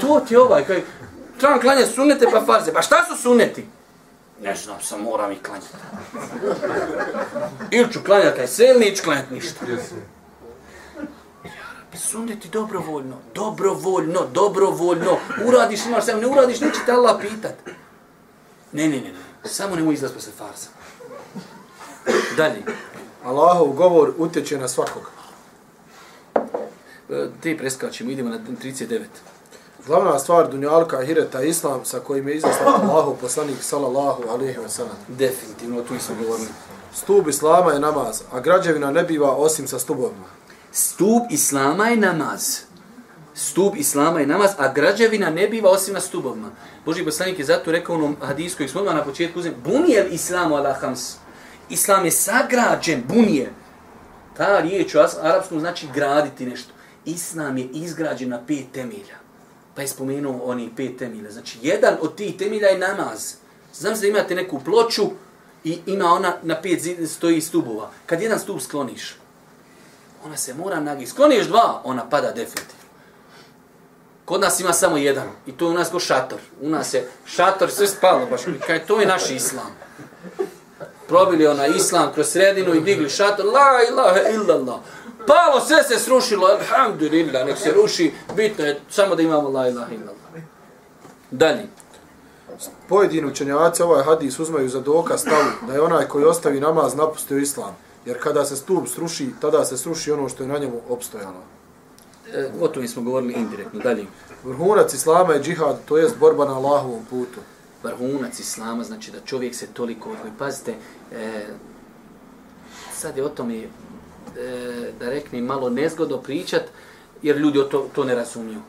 [0.00, 0.82] To ti je ovaj, kaj...
[1.38, 2.72] Trebam klanjati sunete pa farze.
[2.72, 3.66] Pa šta su suneti?
[4.42, 5.68] Ne znam, sam moram i klanjati.
[7.70, 9.64] Ili ću klanjati kaj selni, ići klanjati ništa.
[11.94, 15.16] Sunneti dobrovoljno, dobrovoljno, dobrovoljno.
[15.46, 17.54] Uradiš, imaš sam, ne uradiš, neće te Allah pitat.
[18.72, 19.48] Ne, ne, ne, ne.
[19.48, 20.68] Samo nemoj izlaz posle farsa.
[22.36, 22.62] Dalje.
[23.24, 25.10] Allahov govor utječe na svakog.
[27.10, 29.04] E, te preskačemo, idemo na 39.
[29.86, 34.96] Glavna stvar Dunjalka, Hireta, Islam sa kojim je izaslan Allahov poslanik sallallahu alaihi wa sallam.
[35.08, 36.48] Definitivno, tu smo govorili.
[36.94, 40.24] Stup Islama je namaz, a građevina ne biva osim sa stubovima.
[40.72, 42.58] Stup Islama je namaz.
[43.34, 46.50] Stup Islama je namaz, a građevina ne biva osim na stubovima.
[46.84, 50.72] Boži poslanik je zato rekao onom hadijsku kojeg smo na početku uzem, bunijel Islamu ala
[50.72, 51.14] hams.
[51.70, 53.52] Islam je sagrađen, bunije.
[54.36, 56.72] Ta riječ u arapskom znači graditi nešto.
[57.04, 59.28] Islam je izgrađen na pet temelja
[59.78, 61.30] pa je spomenuo oni pet temelja.
[61.30, 63.34] Znači, jedan od tih temelja je namaz.
[63.74, 65.02] Znam se da imate neku ploču
[65.64, 67.90] i ima ona na pet zid, stoji stubova.
[68.06, 69.16] Kad jedan stub skloniš,
[70.28, 71.06] ona se mora nagi.
[71.06, 72.88] Skloniš dva, ona pada definitivno.
[74.24, 75.28] Kod nas ima samo jedan.
[75.46, 76.38] I to je u nas ko šator.
[76.60, 78.40] U nas je šator, sve spalo baš.
[78.66, 79.76] Kaj, to je naš islam.
[81.08, 83.46] Probili ona islam kroz sredinu i digli šator.
[83.46, 84.80] La ilaha illallah
[85.28, 89.94] palo, sve se srušilo, alhamdulillah, nek se ruši, bitno je samo da imamo la ilaha
[89.94, 90.42] illallah.
[91.30, 91.66] Dalje.
[92.88, 97.38] Pojedini učenjaci ovaj hadis uzmaju za dokaz stavu da je onaj koji ostavi namaz napustio
[97.38, 97.76] islam.
[98.08, 101.42] Jer kada se stup sruši, tada se sruši ono što je na njemu opstojalo.
[102.32, 103.80] E, o tome smo govorili indirektno.
[103.80, 104.06] Dalje.
[104.44, 107.40] Vrhunac islama je džihad, to jest borba na Allahovom putu.
[107.82, 110.32] Vrhunac islama znači da čovjek se toliko odgoji.
[110.38, 110.74] Pazite,
[111.12, 111.46] e,
[112.92, 113.68] sad je o tome e,
[115.00, 116.62] da reknem, malo nezgodno pričat,
[117.22, 118.60] jer ljudi to, to ne razumiju.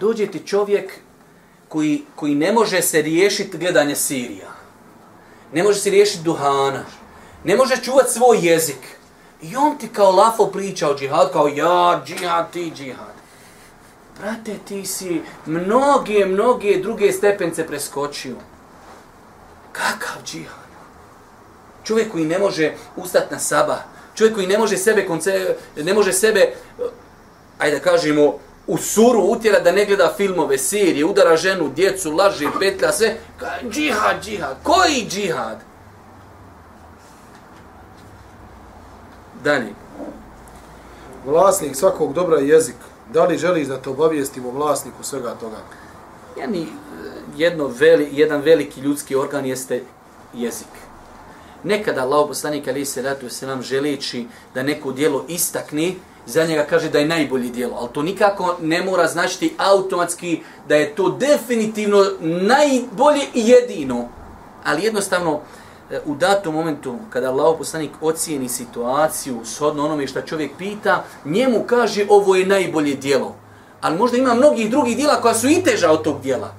[0.00, 0.92] Dođe ti čovjek
[1.68, 4.52] koji, koji ne može se riješiti gledanje Sirija.
[5.52, 6.84] Ne može se riješiti duhana.
[7.44, 9.00] Ne može čuvat svoj jezik.
[9.42, 13.14] I on ti kao lafo priča o džihad, kao ja, džihad, ti džihad.
[14.20, 18.36] Brate, ti si mnoge, mnoge druge stepence preskočio.
[19.72, 20.70] Kakav džihad?
[21.84, 23.82] Čovjek koji ne može ustati na saba,
[24.14, 26.54] čovjek koji ne može sebe konce, ne može sebe
[27.58, 32.48] ajde da kažemo u suru utjera da ne gleda filmove, serije, udara ženu, djecu, laži,
[32.60, 33.16] petlja, sve.
[33.70, 34.56] Džihad, džihad.
[34.62, 35.69] Koji džihad?
[39.44, 39.74] Dalje.
[41.26, 42.76] Vlasnik svakog dobra je jezik.
[43.12, 45.56] Da li želiš da te obavijestimo vlasniku svega toga?
[46.40, 46.66] Jedni,
[47.36, 49.82] jedno veli, jedan veliki ljudski organ jeste
[50.34, 50.68] jezik
[51.64, 55.94] Nekada Allah poslanik ali se ratu se nam želeći da neko dijelo istakne,
[56.26, 60.76] za njega kaže da je najbolji dijelo, ali to nikako ne mora značiti automatski da
[60.76, 64.08] je to definitivno najbolje i jedino.
[64.64, 65.40] Ali jednostavno,
[66.04, 72.06] u datom momentu, kada Allah poslanik ocijeni situaciju shodno onome što čovjek pita, njemu kaže
[72.08, 73.34] ovo je najbolje dijelo.
[73.80, 76.54] Ali možda ima mnogih drugih dijela koja su i teža od tog dijela.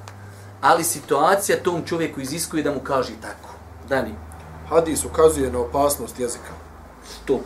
[0.61, 3.49] Ali situacija tom čovjeku iziskuje da mu kaže tako.
[3.89, 4.15] Dani.
[4.69, 6.53] Hadis ukazuje na opasnost jezika.
[7.27, 7.37] 100%.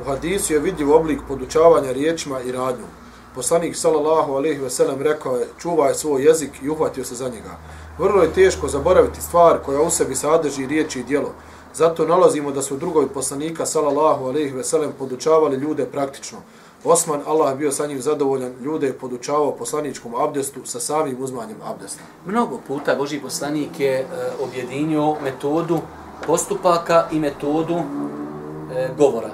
[0.00, 2.88] U hadisu je vidljiv oblik podučavanja riječima i radnjom.
[3.34, 7.56] Poslanik sallallahu alejhi ve sellem rekao je: "Čuvaj svoj jezik i uhvatio se za njega."
[8.00, 11.32] Vrlo je teško zaboraviti stvar koja u sebi sadrži riječi i djelo.
[11.74, 16.38] Zato nalazimo da su drugovi poslanika sallallahu alejhi ve sellem podučavali ljude praktično.
[16.84, 22.02] Osman, Allah bio sa njim zadovoljan, ljude je podučavao poslaničkom abdestu sa samim uzmanjem abdesta.
[22.26, 24.06] Mnogo puta Boži poslanik je e,
[24.42, 25.78] objedinio metodu
[26.26, 29.30] postupaka i metodu e, govora.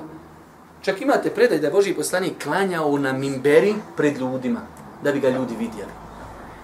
[0.83, 4.61] Čak imate predaj da je Boži poslanik klanjao na mimberi pred ljudima,
[5.03, 5.91] da bi ga ljudi vidjeli.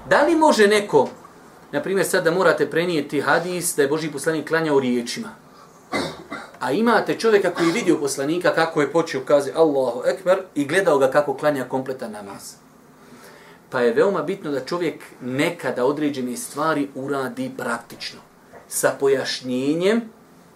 [0.08, 1.08] Da li može neko,
[1.72, 5.28] na primjer sad da morate prenijeti hadis da je Boži poslanik klanjao riječima,
[6.60, 10.98] a imate čovjeka koji je vidio poslanika kako je počeo kazi Allahu Ekber i gledao
[10.98, 12.54] ga kako klanja kompletan namaz.
[13.70, 18.20] Pa je veoma bitno da čovjek nekada određene stvari uradi praktično.
[18.68, 20.00] Sa pojašnjenjem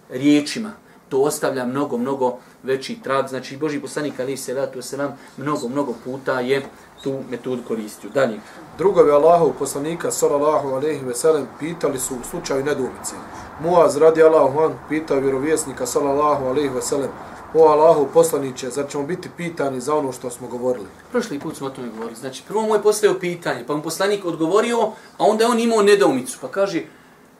[0.09, 0.71] riječima.
[1.09, 3.27] To ostavlja mnogo, mnogo veći trag.
[3.27, 6.65] Znači, Boži poslanik Ali se ratu se nam mnogo, mnogo puta je
[7.03, 8.09] tu metodu koristio.
[8.13, 8.39] Dalje.
[8.77, 13.15] Drugovi Allahov poslanika sallallahu alejhi ve sellem pitali su u slučaju nedoumice.
[13.63, 17.09] Muaz radi Allahu an pitao vjerovjesnika sallallahu alejhi ve sellem:
[17.53, 21.67] "O Allahu poslanice, zar ćemo biti pitani za ono što smo govorili?" Prošli put smo
[21.67, 22.15] o tome govorili.
[22.15, 24.81] Znači, prvo mu je postavio pitanje, pa mu poslanik odgovorio,
[25.17, 26.37] a onda je on imao nedoumicu.
[26.41, 26.83] Pa kaže,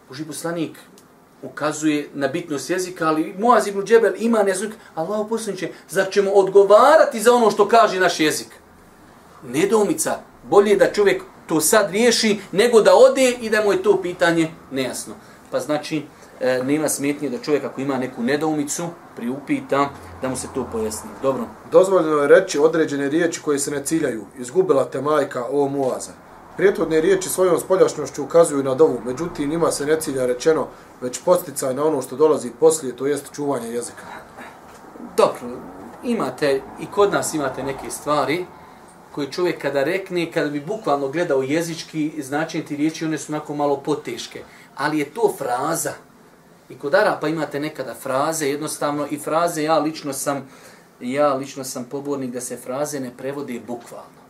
[0.10, 0.80] Boži poslanik
[1.44, 7.20] ukazuje na bitnost jezika, ali Muaz ibn Džebel ima nezik, Allahu poslanice, zar ćemo odgovarati
[7.20, 8.48] za ono što kaže naš jezik?
[9.44, 14.02] Nedoumica, bolje da čovjek to sad riješi, nego da ode i da mu je to
[14.02, 15.14] pitanje nejasno.
[15.52, 16.04] Pa znači,
[16.40, 19.90] e, nema smetnje da čovjek ako ima neku nedoumicu, priupita,
[20.22, 21.10] da mu se to pojasni.
[21.22, 21.44] Dobro.
[21.72, 24.26] Dozvoljeno je reći određene riječi koje se ne ciljaju.
[24.40, 26.12] Izgubila te majka, o Muaza.
[26.58, 30.68] Prijetvodne riječi svojom spoljašnošću ukazuju na dovu, međutim njima se ne cilja rečeno,
[31.02, 34.04] već posticaj na ono što dolazi poslije, to jest čuvanje jezika.
[35.18, 35.40] Dobro,
[36.04, 38.46] imate, i kod nas imate neke stvari,
[39.18, 43.56] koji čovjek kada rekne, kada bi bukvalno gledao jezički značenje ti riječi, one su onako
[43.56, 44.44] malo poteške.
[44.76, 45.94] Ali je to fraza.
[46.70, 50.50] I kod Arapa imate nekada fraze, jednostavno i fraze, ja lično sam,
[51.02, 54.22] ja lično sam pobornik da se fraze ne prevode bukvalno.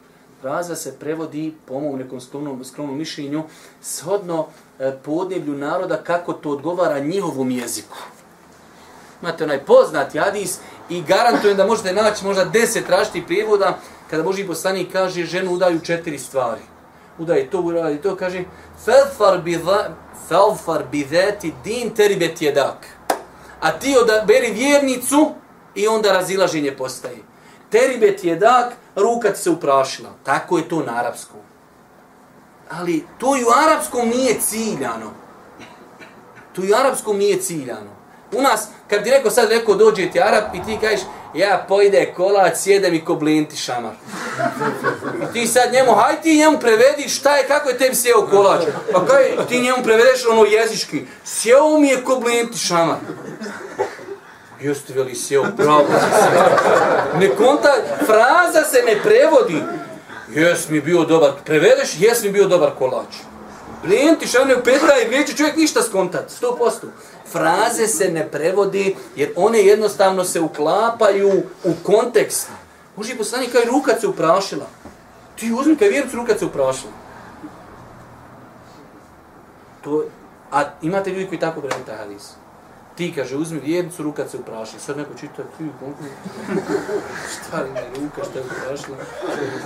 [0.42, 3.44] Fraza se prevodi, po mom nekom skromnom, skromnom mišljenju,
[3.82, 4.48] shodno
[4.80, 7.98] e, podneblju naroda kako to odgovara njihovom jeziku.
[9.22, 10.60] Imate onaj poznati hadis
[10.90, 13.80] i garantujem da možete naći možda deset raštih prijevoda
[14.10, 16.62] kada Boži poslanik kaže ženu udaju četiri stvari.
[17.18, 18.44] Udaje to, uradi to, kaže
[18.86, 19.60] Felfar bi,
[20.28, 22.88] felfar bi zeti din teribet jedak.
[23.62, 25.32] A ti odaberi vjernicu
[25.76, 27.18] i onda razilaženje postaje.
[27.70, 30.10] Teribet jedak, ruka ti se uprašila.
[30.24, 31.40] Tako je to na arapskom.
[32.70, 35.12] Ali to i u arapskom nije ciljano.
[36.54, 37.92] To i u arapskom nije ciljano.
[38.32, 41.02] U nas, kad ti neko sad rekao dođe ti Arab i ti kažeš
[41.34, 43.94] ja pojde kolac, sjede i ko blinti šamar.
[45.24, 48.62] I ti sad njemu, haj ti njemu prevedi šta je, kako je tebi sjeo kolač.
[48.94, 52.98] Pa kaj ti njemu prevedeš ono jezički, sjeo mi je ko blinti šamar.
[54.62, 55.86] Jeste veli sjeo, pravo
[57.20, 57.74] Ne konta,
[58.06, 59.64] fraza se ne prevodi.
[60.36, 63.16] Jes mi bio dobar, prevedeš, jes mi bio dobar kolač.
[63.84, 66.88] Plijenti šane u petra i neće čovjek ništa skontat, sto posto
[67.32, 72.50] fraze se ne prevodi jer one jednostavno se uklapaju u kontekst.
[72.96, 74.66] Može i poslanik kao ruka se uprašila.
[75.36, 76.92] Ti uzmi kaj vjeruc ruka se uprašila.
[79.84, 80.04] To,
[80.52, 82.30] a imate ljudi koji tako prevodi taj hadis.
[82.96, 84.80] Ti kaže, uzmi vjernicu, ruka se uprašila.
[84.80, 86.00] Sad neko čita, ti koliko...
[87.34, 88.98] šta li me ruka, šta je uprašila?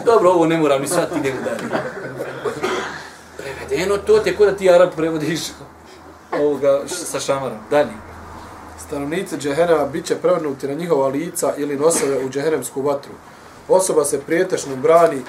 [0.05, 2.70] Dobro, ovo ne moram ni sad, idem dalje.
[3.41, 5.41] Prevedeno to te kod da ti Arab prevodiš
[6.39, 7.57] ovoga sa šamarom.
[7.69, 7.93] Dalje.
[8.87, 13.11] Stanovnici džehennema bit će prevrnuti na njihova lica ili nosove u džehennemsku vatru.
[13.67, 15.21] Osoba se prijetešno brani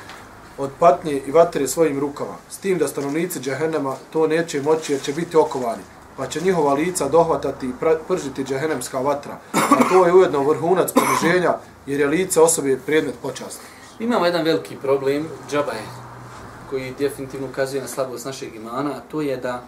[0.58, 2.34] od patnje i vatre svojim rukama.
[2.50, 5.82] S tim da stanovnici džehennema to neće moći jer će biti okovani.
[6.16, 7.72] Pa će njihova lica dohvatati i
[8.08, 9.38] pržiti džehennemska vatra.
[9.52, 11.54] A to je ujedno vrhunac poniženja
[11.86, 13.64] jer je lice osobe predmet počasti.
[13.98, 16.01] Imamo jedan veliki problem, džabaj,
[16.72, 19.62] koji definitivno ukazuje na slabost našeg imana, a to je da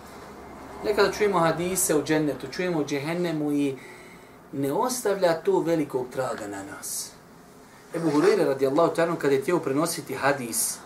[0.84, 3.76] Nekada čujemo hadise o džennetu, čujemo o džehennemu i
[4.52, 7.10] ne ostavlja to velikog traga na nas.
[7.94, 10.78] Ebu Hureyre radijallahu ta'ala kada je tijelo prenositi hadis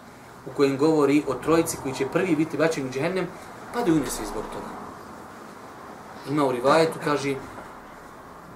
[0.46, 3.26] u kojem govori o trojici koji će prvi biti bačeni u džehennem,
[3.74, 4.70] pa u nesvi zbog toga.
[6.30, 7.34] Ima u rivajetu, kaže,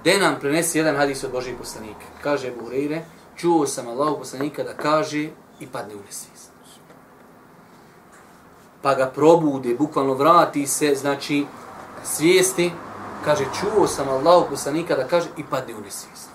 [0.03, 2.05] de nam prenesi jedan hadis od Božih poslanika.
[2.21, 3.01] Kaže Ebu Hureyre,
[3.35, 6.52] čuo sam Allahu poslanika da kaže i padne u nesvijest
[8.83, 11.45] pa ga probude, bukvalno vrati se, znači
[12.03, 12.71] svijesti,
[13.25, 16.29] kaže čuo sam Allahu poslanika da kaže i padne u nesvijest.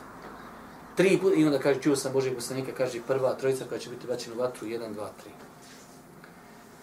[0.96, 4.06] Tri puta i onda kaže čuo sam Božeg poslanika, kaže prva trojica koja će biti
[4.06, 5.30] bačena u vatru, jedan, dva, tri.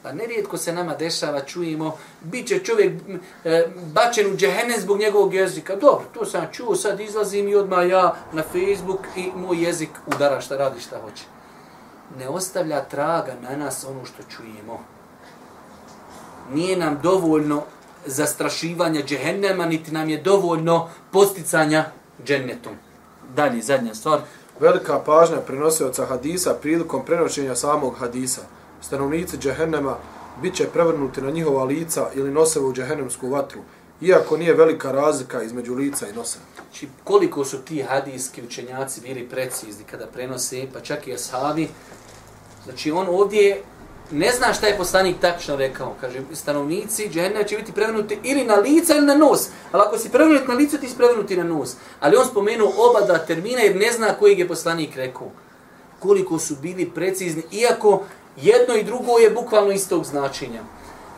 [0.03, 3.01] Pa nerijetko se nama dešava, čujemo, bit će čovjek
[3.43, 5.75] e, bačen u džehene zbog njegovog jezika.
[5.75, 10.41] Dobro, to sam čuo, sad izlazim i odmah ja na Facebook i moj jezik udara
[10.41, 11.23] šta radi, šta hoće.
[12.19, 14.94] Ne ostavlja traga na nas ono što čujemo
[16.53, 17.63] nije nam dovoljno
[18.05, 21.85] zastrašivanja džehennema, niti nam je dovoljno posticanja
[22.25, 22.73] džennetom.
[23.35, 24.19] Dalje, zadnja stvar.
[24.59, 28.41] Velika pažnja prenosioca hadisa prilikom prenošenja samog hadisa.
[28.81, 29.97] Stanovnici džehennema
[30.41, 33.61] bit će prevrnuti na njihova lica ili nose u džehennemsku vatru,
[34.01, 36.39] iako nije velika razlika između lica i nosa.
[36.55, 41.67] Znači, koliko su ti hadijski učenjaci bili precizni kada prenose, pa čak i ashabi,
[42.63, 43.61] znači on ovdje
[44.11, 45.95] ne zna šta je poslanik tačno rekao.
[46.01, 49.47] Kaže, stanovnici džehennema će biti prevenuti ili na lica ili na nos.
[49.71, 51.75] Ali ako si prevenut na licu, ti si prevenuti na nos.
[51.99, 55.31] Ali on spomenuo oba dva termina jer ne zna kojeg je poslanik rekao.
[55.99, 58.03] Koliko su bili precizni, iako
[58.37, 60.61] jedno i drugo je bukvalno istog značenja.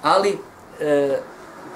[0.01, 0.37] Ali
[0.79, 1.19] e,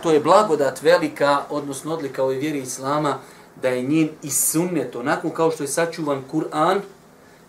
[0.03, 3.20] to je blagodat velika, odnosno odlika ove vjeri Islama,
[3.62, 6.80] da je njen i sunnet, onako kao što je sačuvan Kur'an,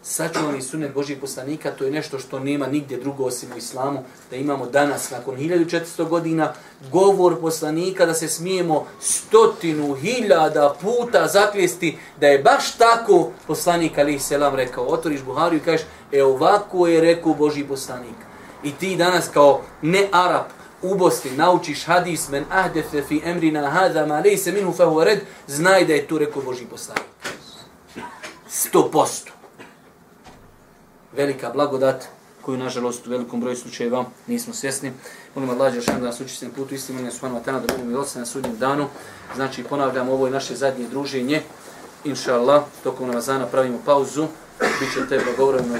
[0.02, 4.36] sačuvani sunet Božih poslanika, to je nešto što nema nigdje drugo osim u islamu, da
[4.36, 6.52] imamo danas, nakon 1400 godina,
[6.92, 14.18] govor poslanika da se smijemo stotinu, hiljada puta zakljesti da je baš tako poslanik Ali
[14.18, 14.84] Selam rekao.
[14.84, 18.16] Otvoriš Buhariju i kažeš, e ovako je rekao Boži poslanik.
[18.64, 20.44] I ti danas kao ne Arab,
[20.82, 25.84] u Bosni naučiš hadis men ahdefe fi emrina hada ma lejse minhu fahu red, znaj
[25.84, 27.04] da je to rekao Boži poslanik.
[28.48, 29.41] Sto posto
[31.16, 32.04] velika blagodat
[32.42, 34.92] koju nažalost u velikom broju slučajeva nismo svjesni.
[35.34, 38.18] Molim Allah Đeršan da nas uči na putu istinu, molim Subhanu Atana da budemo milosti
[38.18, 38.86] na sudnjem danu.
[39.34, 41.42] Znači ponavljamo ovo je naše zadnje druženje.
[42.04, 44.26] Inša Allah, tokom Ramazana pravimo pauzu.
[44.80, 45.78] Biće te blagovremno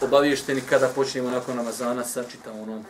[0.00, 2.84] obavješteni kada počnemo nakon Ramazana sa čitavom onom